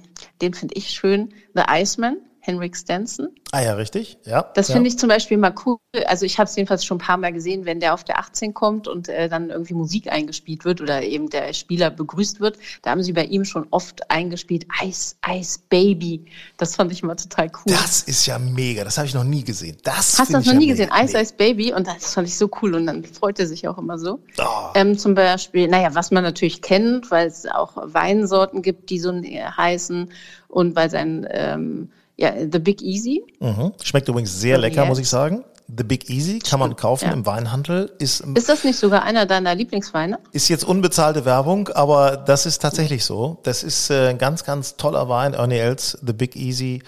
den 0.42 0.54
finde 0.54 0.76
ich 0.76 0.90
schön, 0.90 1.34
The 1.56 1.64
Iceman, 1.70 2.18
Henrik 2.48 2.78
Stenson. 2.78 3.28
Ah 3.52 3.62
ja, 3.62 3.74
richtig. 3.74 4.18
Ja. 4.24 4.50
Das 4.56 4.70
ja. 4.70 4.76
finde 4.76 4.88
ich 4.88 4.98
zum 4.98 5.10
Beispiel 5.10 5.38
mal 5.38 5.54
cool. 5.66 5.78
Also 6.06 6.26
ich 6.26 6.40
habe 6.40 6.50
es 6.50 6.56
jedenfalls 6.56 6.86
schon 6.86 6.96
ein 6.98 7.02
paar 7.06 7.18
Mal 7.18 7.34
gesehen, 7.34 7.66
wenn 7.66 7.82
der 7.82 7.94
auf 7.94 8.06
der 8.06 8.20
18 8.20 8.54
kommt 8.54 8.88
und 8.88 9.10
äh, 9.10 9.28
dann 9.28 9.50
irgendwie 9.50 9.74
Musik 9.74 10.10
eingespielt 10.12 10.64
wird 10.64 10.80
oder 10.80 11.04
eben 11.04 11.30
der 11.30 11.54
Spieler 11.54 11.90
begrüßt 11.90 12.40
wird. 12.40 12.58
Da 12.82 12.92
haben 12.92 13.04
sie 13.04 13.12
bei 13.14 13.26
ihm 13.26 13.44
schon 13.44 13.68
oft 13.72 14.10
eingespielt 14.10 14.66
Ice, 14.82 15.16
Ice 15.30 15.60
Baby. 15.70 16.26
Das 16.56 16.76
fand 16.78 16.92
ich 16.94 17.04
mal 17.04 17.16
total 17.16 17.48
cool. 17.48 17.74
Das 17.74 18.04
ist 18.04 18.26
ja 18.26 18.40
mega. 18.40 18.86
Das 18.86 18.98
habe 18.98 19.08
ich 19.08 19.14
noch 19.14 19.26
nie 19.26 19.44
gesehen. 19.44 19.78
Das 19.84 20.18
Hast 20.18 20.30
du 20.30 20.34
das 20.34 20.46
noch 20.46 20.54
nie 20.54 20.68
mega. 20.68 20.86
gesehen? 20.86 20.90
Ice 21.04 21.18
Nee. 21.18 21.24
Ice 21.24 21.34
Baby 21.36 21.74
und 21.74 21.86
das 21.86 22.14
fand 22.14 22.28
ich 22.30 22.38
so 22.38 22.50
cool 22.62 22.76
und 22.76 22.86
dann 22.88 23.04
freut 23.04 23.40
er 23.40 23.48
sich 23.48 23.68
auch 23.68 23.78
immer 23.78 24.00
so. 24.00 24.20
Oh. 24.40 24.44
Ähm, 24.74 24.98
zum 24.98 25.16
Beispiel, 25.16 25.68
naja, 25.68 25.94
was 25.96 26.12
man 26.12 26.24
natürlich 26.24 26.62
kennt, 26.62 27.12
weil 27.12 27.28
es 27.28 27.46
auch 27.46 27.74
Weinsorten 27.76 28.62
gibt, 28.62 28.90
die 28.90 29.00
so 29.00 29.12
heißen 29.12 30.12
und 30.48 30.76
weil 30.76 30.90
sein, 30.90 31.28
ähm, 31.30 31.92
ja, 32.18 32.34
The 32.52 32.60
Big 32.60 32.82
Easy, 32.82 33.24
Mhm. 33.40 33.74
Schmeckt 33.84 34.10
übrigens 34.10 34.40
sehr 34.40 34.58
lecker, 34.58 34.86
muss 34.86 35.00
ich 35.00 35.08
sagen. 35.08 35.46
The 35.76 35.84
Big 35.84 36.10
Easy 36.10 36.40
kann 36.40 36.60
man 36.60 36.76
kaufen 36.78 37.06
ja. 37.08 37.14
im 37.14 37.26
Weinhandel. 37.26 37.92
Ist, 38.00 38.22
ist 38.22 38.48
das 38.48 38.64
nicht 38.64 38.80
sogar 38.80 39.04
einer 39.04 39.26
deiner 39.26 39.54
Lieblingsweine? 39.54 40.18
ist 40.32 40.48
jetzt 40.48 40.64
unbezahlte 40.64 41.26
Werbung, 41.26 41.68
aber 41.70 42.16
das 42.16 42.46
ist 42.46 42.62
tatsächlich 42.62 43.04
so. 43.04 43.40
Das 43.44 43.64
ist 43.64 43.90
äh, 43.90 44.10
ein 44.10 44.18
ganz, 44.18 44.46
ganz 44.46 44.78
toller 44.78 45.10
Wein. 45.10 45.34
Ernie 45.34 45.58
Els, 45.58 45.98
The 46.06 46.14
Big 46.14 46.38
Easy. 46.38 46.82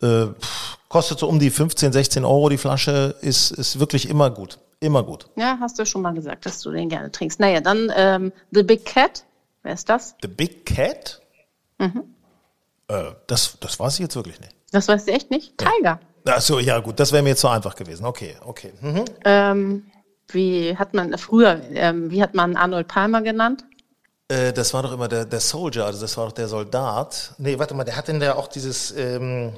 Äh, 0.00 0.26
kostet 0.88 1.18
so 1.18 1.28
um 1.28 1.40
die 1.40 1.50
15, 1.50 1.92
16 1.92 2.24
Euro 2.24 2.48
die 2.48 2.58
Flasche. 2.58 3.16
Ist, 3.20 3.50
ist 3.50 3.80
wirklich 3.80 4.08
immer 4.08 4.30
gut. 4.30 4.58
Immer 4.78 5.02
gut. 5.02 5.26
Ja, 5.36 5.58
hast 5.60 5.78
du 5.78 5.84
schon 5.84 6.02
mal 6.02 6.14
gesagt, 6.14 6.46
dass 6.46 6.60
du 6.60 6.70
den 6.70 6.88
gerne 6.88 7.10
trinkst. 7.10 7.40
Naja, 7.40 7.60
dann 7.60 7.92
ähm, 7.96 8.32
The 8.52 8.62
Big 8.62 8.84
Cat. 8.86 9.24
Wer 9.64 9.74
ist 9.74 9.88
das? 9.88 10.14
The 10.22 10.28
Big 10.28 10.64
Cat? 10.64 11.20
Mhm. 11.78 12.04
Äh, 12.86 13.12
das, 13.26 13.58
das 13.60 13.78
weiß 13.78 13.94
ich 13.94 14.00
jetzt 14.00 14.14
wirklich 14.14 14.38
nicht. 14.40 14.54
Das 14.70 14.88
weißt 14.88 15.08
du 15.08 15.12
echt 15.12 15.30
nicht? 15.30 15.58
Tiger. 15.58 16.00
Ach 16.26 16.40
so, 16.40 16.58
ja 16.58 16.78
gut, 16.78 17.00
das 17.00 17.12
wäre 17.12 17.22
mir 17.22 17.30
jetzt 17.30 17.40
so 17.40 17.48
einfach 17.48 17.74
gewesen. 17.74 18.04
Okay, 18.04 18.36
okay. 18.44 18.72
Mhm. 18.80 19.04
Ähm, 19.24 19.90
wie 20.28 20.76
hat 20.76 20.94
man 20.94 21.16
früher, 21.18 21.60
ähm, 21.72 22.10
wie 22.10 22.22
hat 22.22 22.34
man 22.34 22.56
Arnold 22.56 22.88
Palmer 22.88 23.22
genannt? 23.22 23.64
Äh, 24.28 24.52
das 24.52 24.72
war 24.74 24.82
doch 24.82 24.92
immer 24.92 25.08
der, 25.08 25.24
der 25.24 25.40
Soldier, 25.40 25.86
also 25.86 26.00
das 26.00 26.16
war 26.16 26.26
doch 26.26 26.32
der 26.32 26.48
Soldat. 26.48 27.34
Nee, 27.38 27.58
warte 27.58 27.74
mal, 27.74 27.84
der 27.84 27.96
hat 27.96 28.08
denn 28.08 28.20
da 28.20 28.34
auch 28.34 28.46
dieses, 28.46 28.92
ähm, 28.96 29.52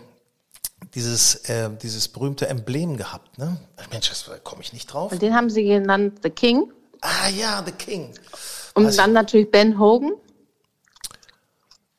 dieses, 0.94 1.48
äh, 1.48 1.68
dieses 1.82 2.08
berühmte 2.08 2.48
Emblem 2.48 2.96
gehabt, 2.96 3.38
ne? 3.38 3.58
Mensch, 3.90 4.08
das 4.08 4.30
komme 4.44 4.62
ich 4.62 4.72
nicht 4.72 4.86
drauf. 4.86 5.12
Und 5.12 5.20
den 5.20 5.34
haben 5.34 5.50
sie 5.50 5.64
genannt 5.64 6.20
The 6.22 6.30
King. 6.30 6.72
Ah 7.00 7.28
ja, 7.28 7.62
The 7.64 7.72
King. 7.72 8.14
Und 8.74 8.86
Weiß 8.86 8.96
dann 8.96 9.12
natürlich 9.12 9.50
Ben 9.50 9.78
Hogan. 9.78 10.12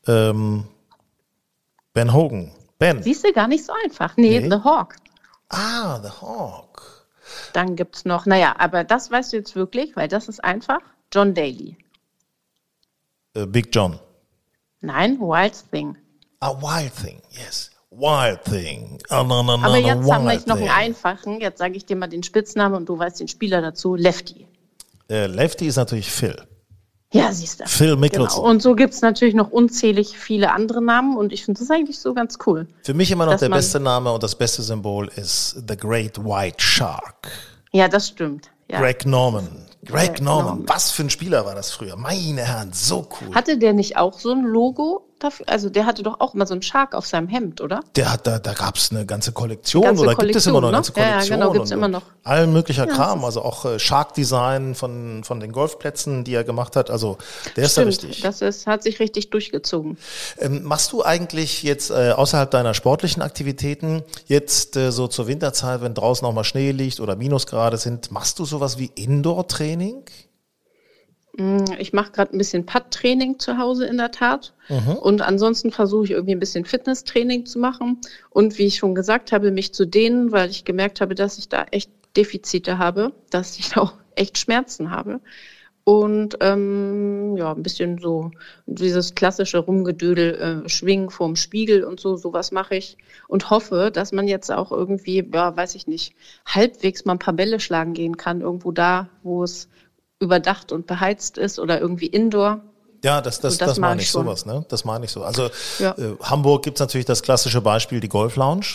Ähm, 0.08 0.66
ben 1.94 2.14
Hogan. 2.14 2.52
Ben. 2.84 3.02
Siehst 3.02 3.24
du, 3.24 3.32
gar 3.32 3.48
nicht 3.48 3.64
so 3.66 3.72
einfach. 3.86 4.18
Nee, 4.18 4.42
Nee. 4.42 4.50
The 4.50 4.62
Hawk. 4.66 4.98
Ah, 5.48 6.02
The 6.04 6.10
Hawk. 6.22 7.08
Dann 7.54 7.78
gibt's 7.78 8.04
noch, 8.04 8.26
naja, 8.26 8.56
aber 8.58 8.84
das 8.84 9.10
weißt 9.10 9.32
du 9.32 9.38
jetzt 9.38 9.56
wirklich, 9.56 9.96
weil 9.96 10.10
das 10.10 10.28
ist 10.28 10.44
einfach. 10.44 10.80
John 11.14 11.34
Daly. 11.34 11.78
Äh, 13.36 13.46
Big 13.46 13.74
John. 13.74 14.00
Nein, 14.82 15.18
Wild 15.22 15.54
Thing. 15.72 15.96
Ah, 16.42 16.62
Wild 16.62 16.94
Thing, 16.94 17.22
yes. 17.30 17.72
Wild 17.90 18.44
Thing. 18.44 18.98
Ah, 19.08 19.24
no, 19.24 19.44
no, 19.44 19.56
no, 19.56 19.66
Aber 19.66 19.78
jetzt 19.78 20.12
haben 20.12 20.26
wir 20.26 20.42
noch 20.46 20.58
einen 20.58 20.70
einfachen. 20.70 21.40
Jetzt 21.40 21.60
sage 21.60 21.78
ich 21.78 21.86
dir 21.86 21.96
mal 21.96 22.08
den 22.08 22.24
Spitznamen 22.24 22.76
und 22.76 22.90
du 22.90 23.00
weißt 23.00 23.18
den 23.18 23.30
Spieler 23.30 23.62
dazu. 23.62 23.96
Lefty. 23.96 24.46
Äh, 25.10 25.28
Lefty 25.28 25.68
ist 25.68 25.78
natürlich 25.78 26.12
Phil. 26.12 26.36
Ja, 27.14 27.32
siehst 27.32 27.62
du. 27.62 27.68
Phil 27.68 27.96
Mickelson. 27.96 28.42
Genau. 28.42 28.50
Und 28.50 28.62
so 28.62 28.76
gibt's 28.76 29.02
natürlich 29.02 29.36
noch 29.36 29.52
unzählig 29.52 30.18
viele 30.18 30.52
andere 30.52 30.82
Namen 30.82 31.16
und 31.16 31.32
ich 31.32 31.46
finde 31.46 31.60
das 31.60 31.70
eigentlich 31.70 32.00
so 32.00 32.14
ganz 32.14 32.38
cool. 32.46 32.68
Für 32.84 32.94
mich 32.94 33.12
immer 33.12 33.26
noch 33.26 33.38
der 33.38 33.50
beste 33.50 33.80
Name 33.80 34.12
und 34.12 34.24
das 34.24 34.36
beste 34.36 34.64
Symbol 34.64 35.10
ist 35.16 35.64
The 35.68 35.78
Great 35.78 36.18
White 36.18 36.58
Shark. 36.60 37.30
Ja, 37.72 37.88
das 37.88 38.08
stimmt. 38.08 38.50
Ja. 38.70 38.80
Greg 38.80 39.06
Norman. 39.06 39.48
Greg 39.86 40.16
Greg 40.16 40.22
Norman. 40.22 40.46
Norman. 40.46 40.70
Was 40.70 40.92
für 40.92 41.04
ein 41.04 41.10
Spieler 41.10 41.46
war 41.46 41.54
das 41.54 41.72
früher? 41.72 41.96
Meine 41.96 42.42
Herren, 42.42 42.72
so 42.74 43.08
cool. 43.22 43.36
Hatte 43.36 43.58
der 43.58 43.74
nicht 43.74 43.98
auch 43.98 44.18
so 44.18 44.32
ein 44.32 44.44
Logo 44.44 45.06
dafür? 45.24 45.48
Also 45.50 45.70
der 45.70 45.86
hatte 45.86 46.04
doch 46.04 46.20
auch 46.20 46.34
mal 46.34 46.46
so 46.46 46.54
einen 46.54 46.62
Shark 46.62 46.96
auf 46.96 47.06
seinem 47.06 47.28
Hemd, 47.28 47.62
oder? 47.62 47.82
Der 47.96 48.12
hat 48.12 48.28
da, 48.28 48.40
da 48.40 48.54
gab's 48.54 48.92
eine 48.92 49.06
ganze 49.06 49.32
Kollektion 49.32 49.84
Ganze 49.84 50.04
oder 50.04 50.16
gibt 50.16 50.36
es 50.36 50.46
immer 50.48 50.62
noch 50.62 50.70
eine 50.70 50.78
ganze 50.78 50.92
Kollektion, 50.94 51.20
ne? 51.20 51.20
Ja, 51.20 51.22
ja, 51.22 51.28
Kollektion? 51.28 51.40
genau, 51.40 51.54
gibt's 51.54 51.72
und 51.72 51.78
immer 51.78 51.88
noch. 51.88 52.02
All 52.24 52.48
möglicher 52.48 52.88
Ja, 52.88 52.94
Kram, 52.94 53.26
also 53.26 53.42
auch 53.42 53.66
äh, 53.66 53.80
Shark 53.80 54.14
Design 54.14 54.76
von, 54.76 55.24
von 55.24 55.40
den 55.40 55.52
Golfplätzen, 55.52 56.24
die 56.24 56.34
er 56.34 56.44
gemacht 56.44 56.76
hat. 56.76 56.90
Also 56.90 57.18
der 57.56 57.66
ist 57.66 57.78
da 57.78 57.82
Stimmt, 57.82 58.04
richtig. 58.04 58.22
das 58.22 58.42
ist, 58.42 58.68
hat 58.68 58.84
sich 58.84 59.00
richtig 59.00 59.30
durchgezogen. 59.30 59.98
Ähm, 60.40 60.64
machst 60.64 60.92
du 60.92 61.04
eigentlich 61.04 61.64
jetzt 61.64 61.92
äh, 61.92 62.12
außerhalb 62.12 62.50
deiner 62.52 62.74
sportlichen 62.74 63.22
Aktivitäten, 63.22 64.04
jetzt 64.28 64.76
äh, 64.76 64.92
so 64.92 65.08
zur 65.08 65.28
Winterzeit, 65.28 65.82
wenn 65.82 65.94
draußen 65.94 66.26
auch 66.28 66.34
mal 66.34 66.44
Schnee 66.44 66.72
liegt 66.72 67.00
oder 67.00 67.16
Minusgrade 67.16 67.78
sind, 67.78 68.12
machst 68.12 68.40
du 68.40 68.46
sowas 68.46 68.78
wie 68.78 68.92
Indoor-Training? 68.96 70.04
Ich 71.80 71.94
mache 71.94 72.12
gerade 72.12 72.36
ein 72.36 72.38
bisschen 72.38 72.68
Pad-Training 72.68 73.40
zu 73.40 73.58
Hause 73.58 73.88
in 73.88 73.98
der 73.98 74.12
Tat. 74.12 74.54
Mhm. 74.70 74.98
Und 74.98 75.22
ansonsten 75.22 75.72
versuche 75.72 76.06
ich 76.06 76.12
irgendwie 76.12 76.36
ein 76.36 76.40
bisschen 76.40 76.64
Fitnesstraining 76.64 77.48
zu 77.48 77.58
machen. 77.58 78.02
Und 78.30 78.60
wie 78.60 78.68
ich 78.68 78.76
schon 78.76 78.94
gesagt 78.94 79.32
habe, 79.32 79.50
mich 79.50 79.74
zu 79.74 79.86
dehnen, 79.86 80.32
weil 80.32 80.52
ich 80.52 80.64
gemerkt 80.64 81.02
habe, 81.02 81.16
dass 81.16 81.40
ich 81.40 81.50
da 81.50 81.66
echt 81.72 81.90
Defizite 82.16 82.78
habe, 82.78 83.14
dass 83.32 83.58
ich 83.58 83.76
auch 83.78 83.94
echt 84.16 84.38
Schmerzen 84.38 84.92
habe. 84.92 85.22
Und 85.86 86.38
ähm, 86.40 87.36
ja, 87.36 87.52
ein 87.52 87.64
bisschen 87.64 87.98
so 87.98 88.32
dieses 88.68 89.16
klassische 89.16 89.58
Rumgedödel, 89.58 90.64
äh, 90.66 90.70
Schwingen 90.70 91.10
vorm 91.10 91.36
Spiegel 91.36 91.84
und 91.84 92.00
so, 92.00 92.16
sowas 92.16 92.52
mache 92.52 92.76
ich. 92.76 92.98
Und 93.28 93.50
hoffe, 93.50 93.90
dass 93.92 94.14
man 94.14 94.28
jetzt 94.28 94.52
auch 94.52 94.72
irgendwie, 94.72 95.28
ja, 95.34 95.58
weiß 95.58 95.76
ich 95.76 95.88
nicht, 95.88 96.16
halbwegs 96.46 97.04
mal 97.04 97.14
ein 97.14 97.20
paar 97.20 97.34
Bälle 97.34 97.60
schlagen 97.60 97.94
gehen 97.94 98.16
kann, 98.18 98.40
irgendwo 98.40 98.72
da, 98.72 99.10
wo 99.24 99.44
es 99.44 99.68
überdacht 100.20 100.72
und 100.72 100.88
beheizt 100.88 101.38
ist 101.38 101.60
oder 101.60 101.80
irgendwie 101.80 102.08
indoor. 102.08 102.62
Ja, 103.04 103.20
das, 103.20 103.42
das, 103.42 103.58
das, 103.58 103.70
das 103.72 103.80
meine 103.80 104.02
ich 104.02 104.10
schon. 104.10 104.24
sowas, 104.24 104.46
ne? 104.46 104.66
Das 104.70 104.86
meine 104.86 105.04
ich 105.06 105.12
so. 105.12 105.24
Also 105.24 105.50
Ja. 105.80 105.92
äh, 105.98 106.16
Hamburg 106.22 106.64
gibt's 106.64 106.80
natürlich 106.80 107.06
das 107.06 107.22
klassische 107.22 107.60
Beispiel, 107.62 108.00
die 108.00 108.08
Golf 108.10 108.38
Lounge. 108.38 108.66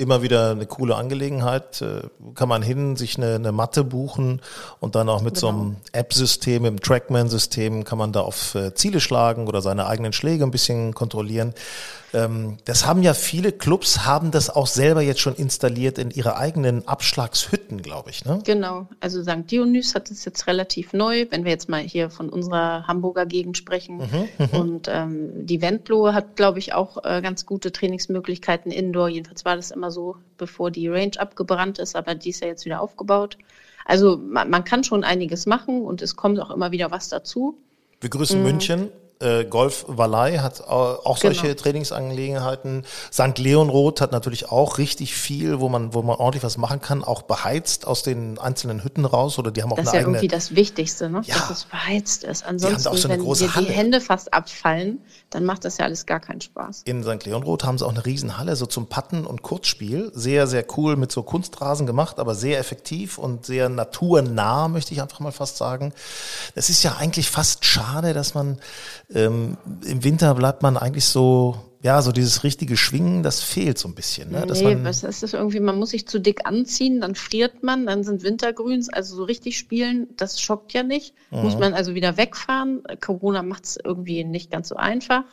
Immer 0.00 0.22
wieder 0.22 0.52
eine 0.52 0.66
coole 0.66 0.94
Angelegenheit. 0.96 1.82
Äh, 1.82 2.02
kann 2.34 2.48
man 2.48 2.62
hin, 2.62 2.96
sich 2.96 3.16
eine, 3.16 3.34
eine 3.36 3.52
Matte 3.52 3.82
buchen 3.84 4.40
und 4.80 4.94
dann 4.96 5.08
auch 5.08 5.22
mit 5.22 5.36
so 5.36 5.48
Genau. 5.48 5.60
einem 5.60 5.76
App-System, 5.92 6.64
im 6.64 6.80
Trackman-System 6.80 7.84
kann 7.84 7.98
man 7.98 8.12
da 8.12 8.20
auf 8.20 8.54
äh, 8.56 8.74
Ziele 8.74 9.00
schlagen 9.00 9.46
oder 9.48 9.60
seine 9.62 9.86
eigenen 9.86 10.12
Schläge 10.12 10.42
ein 10.44 10.50
bisschen 10.52 10.94
kontrollieren. 10.94 11.52
Ähm, 12.14 12.56
das 12.64 12.86
haben 12.86 13.02
ja 13.02 13.14
viele 13.14 13.52
Clubs, 13.52 14.06
haben 14.06 14.30
das 14.30 14.50
auch 14.50 14.66
selber 14.66 15.02
jetzt 15.02 15.20
schon 15.20 15.34
installiert 15.34 15.98
in 15.98 16.10
ihre 16.10 16.36
eigenen 16.36 16.86
Abschlagshütten, 16.88 17.82
glaube 17.82 18.10
ich, 18.10 18.24
ne? 18.24 18.40
Genau, 18.44 18.88
also 19.00 19.22
St. 19.22 19.50
Dionys 19.50 19.94
hat 19.94 20.10
es 20.10 20.24
jetzt 20.24 20.46
relativ 20.46 20.92
neu, 20.92 21.26
wenn 21.30 21.44
wir 21.44 21.50
jetzt 21.50 21.68
mal 21.68 21.80
hier 21.80 22.10
von 22.10 22.30
unserer 22.30 22.86
Hamburger 22.86 23.26
Gegend 23.26 23.56
sprechen. 23.56 24.00
Und 24.52 24.88
ähm, 24.88 25.46
die 25.46 25.60
Wendlohe 25.60 26.14
hat, 26.14 26.36
glaube 26.36 26.58
ich, 26.58 26.72
auch 26.72 27.04
äh, 27.04 27.20
ganz 27.20 27.44
gute 27.44 27.72
Trainingsmöglichkeiten 27.72 28.72
indoor. 28.72 29.08
Jedenfalls 29.08 29.44
war 29.44 29.56
das 29.56 29.70
immer 29.70 29.90
so, 29.90 30.16
bevor 30.38 30.70
die 30.70 30.88
Range 30.88 31.12
abgebrannt 31.18 31.78
ist, 31.78 31.96
aber 31.96 32.14
die 32.14 32.30
ist 32.30 32.40
ja 32.40 32.48
jetzt 32.48 32.64
wieder 32.64 32.80
aufgebaut. 32.80 33.36
Also 33.84 34.18
man, 34.18 34.50
man 34.50 34.64
kann 34.64 34.84
schon 34.84 35.04
einiges 35.04 35.46
machen 35.46 35.82
und 35.82 36.02
es 36.02 36.16
kommt 36.16 36.38
auch 36.40 36.50
immer 36.50 36.72
wieder 36.72 36.90
was 36.90 37.08
dazu. 37.08 37.58
Wir 38.00 38.10
grüßen 38.10 38.42
München. 38.42 38.90
Äh, 39.20 39.44
Golf 39.46 39.84
Wallei 39.88 40.38
hat 40.38 40.60
au- 40.68 40.98
auch 41.04 41.16
solche 41.16 41.42
Genau. 41.42 41.54
Trainingsangelegenheiten. 41.54 42.84
St. 43.12 43.38
Leonroth 43.38 44.00
hat 44.00 44.12
natürlich 44.12 44.50
auch 44.50 44.78
richtig 44.78 45.14
viel, 45.14 45.60
wo 45.60 45.68
man, 45.68 45.92
wo 45.94 46.02
man 46.02 46.16
ordentlich 46.16 46.44
was 46.44 46.56
machen 46.56 46.80
kann, 46.80 47.02
auch 47.02 47.22
beheizt 47.22 47.86
aus 47.86 48.02
den 48.02 48.38
einzelnen 48.38 48.84
Hütten 48.84 49.04
raus 49.04 49.38
oder 49.38 49.50
die 49.50 49.62
haben 49.62 49.72
auch 49.72 49.76
Das 49.76 49.86
ist 49.86 49.90
eine 49.90 49.96
ja 49.98 50.06
eigene. 50.06 50.18
irgendwie 50.18 50.28
das 50.28 50.54
Wichtigste, 50.54 51.10
ne? 51.10 51.22
Ja. 51.24 51.34
dass 51.36 51.50
es 51.50 51.64
beheizt 51.64 52.22
ist. 52.24 52.44
Ansonsten, 52.44 52.96
so 52.96 53.08
wenn 53.08 53.24
dir 53.24 53.54
Halle. 53.54 53.66
die 53.66 53.72
Hände 53.72 54.00
fast 54.00 54.32
abfallen, 54.32 55.00
dann 55.30 55.44
macht 55.44 55.64
das 55.64 55.78
ja 55.78 55.84
alles 55.84 56.06
gar 56.06 56.20
keinen 56.20 56.40
Spaß. 56.40 56.82
in 56.84 57.02
St. 57.02 57.24
Leonroth 57.24 57.64
haben 57.64 57.76
sie 57.78 57.84
auch 57.84 57.90
eine 57.90 58.04
Riesenhalle, 58.06 58.54
so 58.56 58.66
zum 58.66 58.86
Patten 58.86 59.26
und 59.26 59.42
Kurzspiel. 59.42 60.10
Sehr, 60.14 60.46
sehr 60.46 60.64
cool 60.76 60.96
mit 60.96 61.10
so 61.12 61.22
Kunstrasen 61.22 61.86
gemacht, 61.86 62.18
aber 62.18 62.34
sehr 62.34 62.58
effektiv 62.58 63.18
und 63.18 63.44
sehr 63.46 63.68
naturnah, 63.68 64.68
möchte 64.68 64.94
ich 64.94 65.02
einfach 65.02 65.20
mal 65.20 65.32
fast 65.32 65.56
sagen. 65.56 65.92
Das 66.54 66.70
ist 66.70 66.82
ja 66.82 66.96
eigentlich 66.98 67.28
fast 67.30 67.64
schade, 67.64 68.14
dass 68.14 68.34
man 68.34 68.58
ähm, 69.14 69.56
im 69.86 70.04
Winter 70.04 70.34
bleibt 70.34 70.62
man 70.62 70.76
eigentlich 70.76 71.06
so, 71.06 71.56
ja, 71.82 72.02
so 72.02 72.12
dieses 72.12 72.44
richtige 72.44 72.76
Schwingen, 72.76 73.22
das 73.22 73.40
fehlt 73.40 73.78
so 73.78 73.88
ein 73.88 73.94
bisschen. 73.94 74.30
Ne? 74.30 74.44
Dass 74.46 74.60
nee, 74.60 74.74
man, 74.74 74.84
was 74.84 75.04
ist 75.04 75.22
das 75.22 75.32
irgendwie? 75.32 75.60
Man 75.60 75.78
muss 75.78 75.90
sich 75.90 76.06
zu 76.06 76.18
dick 76.18 76.46
anziehen, 76.46 77.00
dann 77.00 77.14
friert 77.14 77.62
man, 77.62 77.86
dann 77.86 78.04
sind 78.04 78.22
Wintergrüns, 78.22 78.88
also 78.88 79.16
so 79.16 79.24
richtig 79.24 79.56
spielen, 79.56 80.08
das 80.16 80.40
schockt 80.40 80.72
ja 80.72 80.82
nicht. 80.82 81.14
Mhm. 81.30 81.42
Muss 81.42 81.58
man 81.58 81.74
also 81.74 81.94
wieder 81.94 82.16
wegfahren. 82.16 82.82
Corona 83.00 83.42
macht 83.42 83.64
es 83.64 83.78
irgendwie 83.82 84.24
nicht 84.24 84.50
ganz 84.50 84.68
so 84.68 84.76
einfach. 84.76 85.24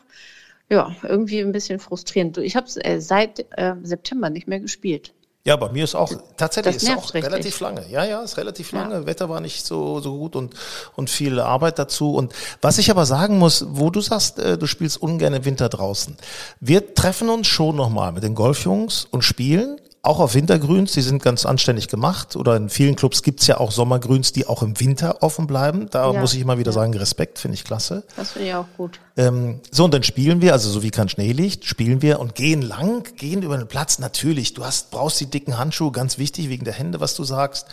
Ja, 0.69 0.95
irgendwie 1.03 1.41
ein 1.41 1.51
bisschen 1.51 1.79
frustrierend. 1.79 2.37
Ich 2.39 2.55
habe 2.55 2.65
es 2.65 2.77
äh, 2.77 2.99
seit 2.99 3.45
äh, 3.51 3.75
September 3.83 4.29
nicht 4.29 4.47
mehr 4.47 4.59
gespielt. 4.59 5.13
Ja, 5.47 5.55
bei 5.57 5.69
mir 5.71 5.83
ist 5.83 5.93
auch 5.93 6.11
tatsächlich 6.37 6.77
ist 6.77 6.89
auch 6.89 7.13
richtig. 7.13 7.23
relativ 7.31 7.59
lange. 7.59 7.85
Ja, 7.89 8.03
ja, 8.03 8.21
ist 8.23 8.37
relativ 8.37 8.73
Ja. 8.73 8.79
lange. 8.81 9.05
Wetter 9.05 9.29
war 9.29 9.41
nicht 9.41 9.63
so 9.65 9.99
so 9.99 10.17
gut 10.17 10.35
und 10.35 10.55
und 10.95 11.09
viel 11.09 11.39
Arbeit 11.39 11.77
dazu. 11.77 12.15
Und 12.15 12.33
was 12.61 12.79
ich 12.79 12.89
aber 12.89 13.05
sagen 13.05 13.37
muss, 13.37 13.63
wo 13.69 13.91
du 13.91 14.01
sagst, 14.01 14.39
äh, 14.39 14.57
du 14.57 14.65
spielst 14.65 14.99
ungern 15.01 15.33
im 15.35 15.45
Winter 15.45 15.69
draußen. 15.69 16.17
Wir 16.59 16.95
treffen 16.95 17.29
uns 17.29 17.45
schon 17.47 17.75
noch 17.75 17.89
mal 17.89 18.11
mit 18.11 18.23
den 18.23 18.33
Golfjungs 18.33 19.05
und 19.11 19.21
spielen. 19.21 19.79
Auch 20.05 20.19
auf 20.19 20.35
Wintergrüns, 20.35 20.91
die 20.91 21.01
sind 21.01 21.23
ganz 21.23 21.47
anständig 21.47 21.87
gemacht. 21.87 22.35
Oder 22.35 22.55
in 22.55 22.69
vielen 22.69 22.95
Clubs 22.95 23.23
gibt's 23.23 23.47
ja 23.47 23.59
auch 23.59 23.71
Sommergrüns, 23.71 24.33
die 24.33 24.45
auch 24.45 24.61
im 24.61 24.79
Winter 24.79 25.23
offen 25.23 25.47
bleiben. 25.47 25.87
Da 25.89 26.11
Ja, 26.11 26.19
muss 26.19 26.35
ich 26.35 26.41
immer 26.41 26.59
wieder 26.59 26.71
sagen, 26.71 26.93
Respekt, 26.93 27.39
finde 27.39 27.55
ich 27.55 27.63
klasse. 27.63 28.03
Das 28.15 28.33
finde 28.33 28.49
ich 28.49 28.53
auch 28.53 28.67
gut. 28.77 28.99
Ähm, 29.17 29.61
so, 29.71 29.85
und 29.85 29.93
dann 29.95 30.03
spielen 30.03 30.41
wir, 30.41 30.53
also 30.53 30.69
so 30.69 30.83
wie 30.83 30.91
kein 30.91 31.09
Schnee 31.09 31.31
liegt, 31.31 31.65
spielen 31.65 32.03
wir 32.03 32.19
und 32.19 32.35
gehen 32.35 32.61
lang, 32.61 33.03
gehen 33.17 33.41
über 33.41 33.57
den 33.57 33.67
Platz. 33.67 33.97
Natürlich, 33.97 34.53
du 34.53 34.63
hast, 34.63 34.91
brauchst 34.91 35.19
die 35.19 35.25
dicken 35.25 35.57
Handschuhe, 35.57 35.91
ganz 35.91 36.19
wichtig, 36.19 36.49
wegen 36.49 36.65
der 36.65 36.75
Hände, 36.75 36.99
was 36.99 37.15
du 37.15 37.23
sagst. 37.23 37.65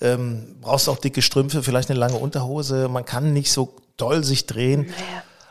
Ähm, 0.00 0.56
brauchst 0.60 0.88
auch 0.88 0.98
dicke 0.98 1.22
Strümpfe, 1.22 1.62
vielleicht 1.62 1.90
eine 1.90 2.00
lange 2.00 2.16
Unterhose. 2.16 2.88
Man 2.88 3.04
kann 3.04 3.32
nicht 3.32 3.52
so 3.52 3.74
doll 3.96 4.24
sich 4.24 4.46
drehen. 4.46 4.92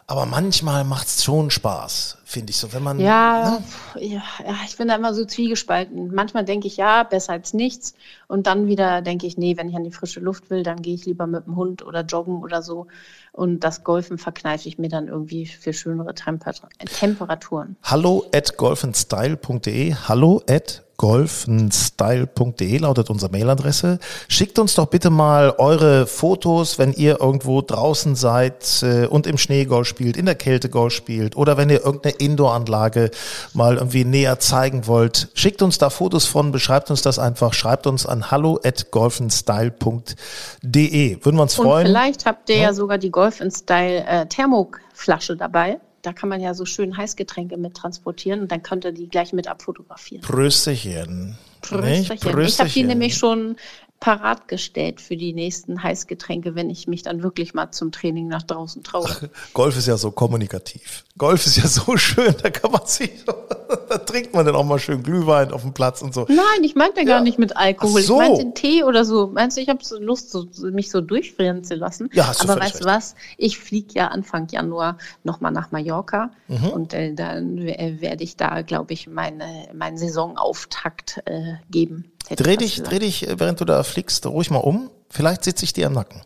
Aber 0.07 0.27
manchmal 0.27 0.83
macht's 0.83 1.23
schon 1.23 1.49
Spaß, 1.49 2.19
finde 2.25 2.51
ich 2.51 2.57
so, 2.57 2.73
wenn 2.73 2.83
man. 2.83 2.99
Ja, 2.99 3.59
ne? 3.95 4.05
ja, 4.05 4.21
ja, 4.45 4.55
ich 4.67 4.77
bin 4.77 4.87
da 4.87 4.95
immer 4.95 5.15
so 5.15 5.25
zwiegespalten. 5.25 6.13
Manchmal 6.13 6.45
denke 6.45 6.67
ich, 6.67 6.77
ja, 6.77 7.01
besser 7.01 7.33
als 7.33 7.55
nichts. 7.55 7.95
Und 8.27 8.45
dann 8.45 8.67
wieder 8.67 9.01
denke 9.01 9.25
ich, 9.25 9.35
nee, 9.37 9.57
wenn 9.57 9.67
ich 9.67 9.75
an 9.75 9.83
die 9.83 9.91
frische 9.91 10.19
Luft 10.19 10.51
will, 10.51 10.61
dann 10.61 10.83
gehe 10.83 10.93
ich 10.93 11.07
lieber 11.07 11.25
mit 11.25 11.47
dem 11.47 11.55
Hund 11.55 11.83
oder 11.83 12.01
joggen 12.01 12.43
oder 12.43 12.61
so. 12.61 12.85
Und 13.31 13.61
das 13.61 13.83
Golfen 13.83 14.19
verkneife 14.19 14.69
ich 14.69 14.77
mir 14.77 14.89
dann 14.89 15.07
irgendwie 15.07 15.47
für 15.47 15.73
schönere 15.73 16.13
Temper 16.13 16.53
Temperaturen. 16.99 17.75
Hallo 17.81 18.25
at 18.31 18.57
golfenstyle.de. 18.57 19.95
Hallo 20.07 20.43
at 20.47 20.84
golfenstyle.de 20.97 22.77
lautet 22.77 23.09
unsere 23.09 23.31
Mailadresse. 23.31 23.99
Schickt 24.27 24.59
uns 24.59 24.75
doch 24.75 24.87
bitte 24.87 25.09
mal 25.09 25.53
eure 25.57 26.07
Fotos, 26.07 26.79
wenn 26.79 26.93
ihr 26.93 27.19
irgendwo 27.19 27.61
draußen 27.61 28.15
seid 28.15 28.83
äh, 28.83 29.05
und 29.05 29.27
im 29.27 29.37
Schnee 29.37 29.65
Golf 29.65 29.87
spielt, 29.87 30.17
in 30.17 30.25
der 30.25 30.35
Kälte 30.35 30.69
Golf 30.69 30.93
spielt 30.93 31.35
oder 31.35 31.57
wenn 31.57 31.69
ihr 31.69 31.83
irgendeine 31.83 32.15
Indoor-Anlage 32.15 33.11
mal 33.53 33.75
irgendwie 33.75 34.05
näher 34.05 34.39
zeigen 34.39 34.87
wollt. 34.87 35.29
Schickt 35.33 35.61
uns 35.61 35.77
da 35.77 35.89
Fotos 35.89 36.25
von, 36.25 36.51
beschreibt 36.51 36.89
uns 36.89 37.01
das 37.01 37.19
einfach, 37.19 37.53
schreibt 37.53 37.87
uns 37.87 38.05
an 38.05 38.31
hallo 38.31 38.59
at 38.63 38.91
golfenstyle.de. 38.91 41.25
Würden 41.25 41.35
wir 41.35 41.41
uns 41.41 41.59
Und 41.59 41.65
freuen. 41.65 41.87
vielleicht 41.87 42.25
habt 42.25 42.49
ihr 42.49 42.57
ja 42.57 42.73
sogar 42.73 42.97
die 42.97 43.11
Golf 43.11 43.41
in 43.41 43.51
Style 43.51 44.05
äh, 44.05 44.25
Thermoflasche 44.25 45.35
dabei. 45.35 45.79
Da 46.05 46.13
kann 46.13 46.29
man 46.29 46.39
ja 46.39 46.53
so 46.53 46.65
schön 46.65 46.95
Heißgetränke 46.95 47.57
mit 47.57 47.73
transportieren 47.73 48.41
und 48.41 48.51
dann 48.51 48.61
könnt 48.61 48.85
ihr 48.85 48.91
die 48.91 49.07
gleich 49.07 49.33
mit 49.33 49.47
abfotografieren. 49.47 50.21
Prösterchen. 50.21 51.29
Nicht? 51.29 52.21
Prösterchen. 52.21 52.39
Ich 52.41 52.59
habe 52.59 52.69
die 52.69 52.83
nämlich 52.83 53.17
schon 53.17 53.55
parat 53.99 54.47
gestellt 54.47 55.01
für 55.01 55.15
die 55.17 55.33
nächsten 55.33 55.81
Heißgetränke, 55.81 56.53
wenn 56.53 56.69
ich 56.69 56.87
mich 56.87 57.01
dann 57.01 57.23
wirklich 57.23 57.53
mal 57.53 57.71
zum 57.71 57.91
Training 57.91 58.27
nach 58.27 58.43
draußen 58.43 58.83
traue. 58.83 59.09
Golf 59.53 59.77
ist 59.77 59.87
ja 59.87 59.97
so 59.97 60.11
kommunikativ. 60.11 61.05
Golf 61.17 61.45
ist 61.45 61.57
ja 61.57 61.65
so 61.67 61.95
schön, 61.97 62.35
da 62.43 62.49
kann 62.49 62.71
man 62.71 62.85
sich, 62.85 63.09
da 63.89 63.97
trinkt 63.99 64.33
man 64.33 64.45
dann 64.45 64.55
auch 64.55 64.65
mal 64.65 64.77
schön 64.79 65.01
Glühwein 65.01 65.51
auf 65.51 65.61
dem 65.61 65.73
Platz 65.73 66.01
und 66.01 66.13
so. 66.13 66.25
Nein, 66.27 66.63
ich 66.63 66.75
meinte 66.75 67.05
gar 67.05 67.17
Ja. 67.17 67.21
nicht 67.21 67.39
mit 67.39 67.55
Alkohol. 67.57 68.01
Ach 68.03 68.05
so. 68.05 68.21
Ich 68.21 68.27
meinte 68.29 68.53
Tee 68.53 68.83
oder 68.83 69.05
so. 69.05 69.27
Meinst 69.27 69.57
du, 69.57 69.61
ich 69.61 69.69
habe 69.69 69.83
so 69.83 69.97
Lust, 69.97 70.29
so, 70.29 70.45
mich 70.71 70.91
so 70.91 71.01
durchfrieren 71.01 71.63
zu 71.63 71.75
lassen? 71.75 72.09
Ja, 72.13 72.27
hast 72.27 72.43
du 72.43 72.49
Aber 72.49 72.61
weißt 72.61 72.81
du 72.81 72.85
was? 72.85 73.15
Ich 73.37 73.57
fliege 73.57 73.93
ja 73.93 74.09
Anfang 74.09 74.47
Januar 74.49 74.97
nochmal 75.23 75.51
nach 75.51 75.71
Mallorca 75.71 76.31
Mhm. 76.47 76.67
und 76.69 76.93
äh, 76.93 77.13
dann 77.13 77.57
äh, 77.57 77.95
werde 78.01 78.23
ich 78.23 78.35
da, 78.37 78.61
glaube 78.61 78.93
ich, 78.93 79.07
meine, 79.07 79.67
meinen 79.73 79.97
Saisonauftakt 79.97 81.21
äh, 81.25 81.53
geben. 81.71 82.11
Hätte 82.27 82.43
Dreh 82.43 82.53
ich 82.53 82.57
dich, 82.57 82.83
dreh 82.83 82.99
dich, 82.99 83.27
äh, 83.27 83.39
während 83.39 83.61
du 83.61 83.65
da 83.65 83.83
fliegst, 83.83 84.25
ruhig 84.25 84.49
mal 84.51 84.59
um. 84.59 84.89
Vielleicht 85.09 85.43
sitze 85.43 85.65
ich 85.65 85.73
dir 85.73 85.87
am 85.87 85.93
Nacken. 85.93 86.21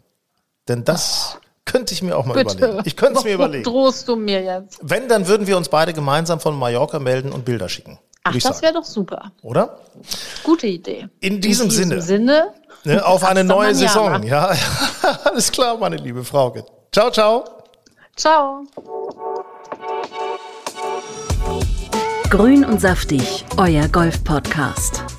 Denn 0.68 0.86
das 0.86 1.38
könnte 1.66 1.94
ich 1.94 2.02
mir 2.02 2.18
auch 2.18 2.26
mal 2.26 2.34
Bitte. 2.34 2.58
überlegen. 2.58 2.84
Ich 2.86 2.96
könnte 2.96 3.20
es 3.20 3.26
mir 3.26 3.34
überlegen. 3.34 3.64
drohst 3.64 4.08
du 4.08 4.16
mir 4.16 4.42
jetzt? 4.42 4.80
Wenn, 4.82 5.08
dann 5.08 5.28
würden 5.28 5.46
wir 5.48 5.58
uns 5.58 5.70
beide 5.70 5.94
gemeinsam 5.94 6.40
von 6.40 6.58
Mallorca 6.58 7.00
melden 7.00 7.32
und 7.32 7.46
Bilder 7.46 7.70
schicken. 7.70 8.00
Ach, 8.24 8.36
das 8.36 8.62
wäre 8.62 8.74
doch 8.74 8.84
super. 8.84 9.32
Oder? 9.42 9.80
Gute 10.44 10.68
Idee. 10.68 11.08
In 11.20 11.42
diesem 11.42 11.70
Sinne. 11.72 12.02
Sinne. 12.02 12.54
Ne, 12.84 13.06
auf 13.06 13.24
eine 13.24 13.44
neue. 13.44 13.76
Saison. 13.76 14.24
Ja, 14.24 14.56
alles 15.24 15.52
klar, 15.52 15.78
meine 15.78 15.98
liebe 15.98 16.24
Frauke. 16.24 16.64
Ciao, 16.92 17.12
ciao. 17.12 17.46
Ciao. 18.16 18.64
Grün 22.30 22.64
und 22.64 22.80
saftig, 22.80 23.46
euer 23.58 23.88
Golf-Podcast. 23.88 25.19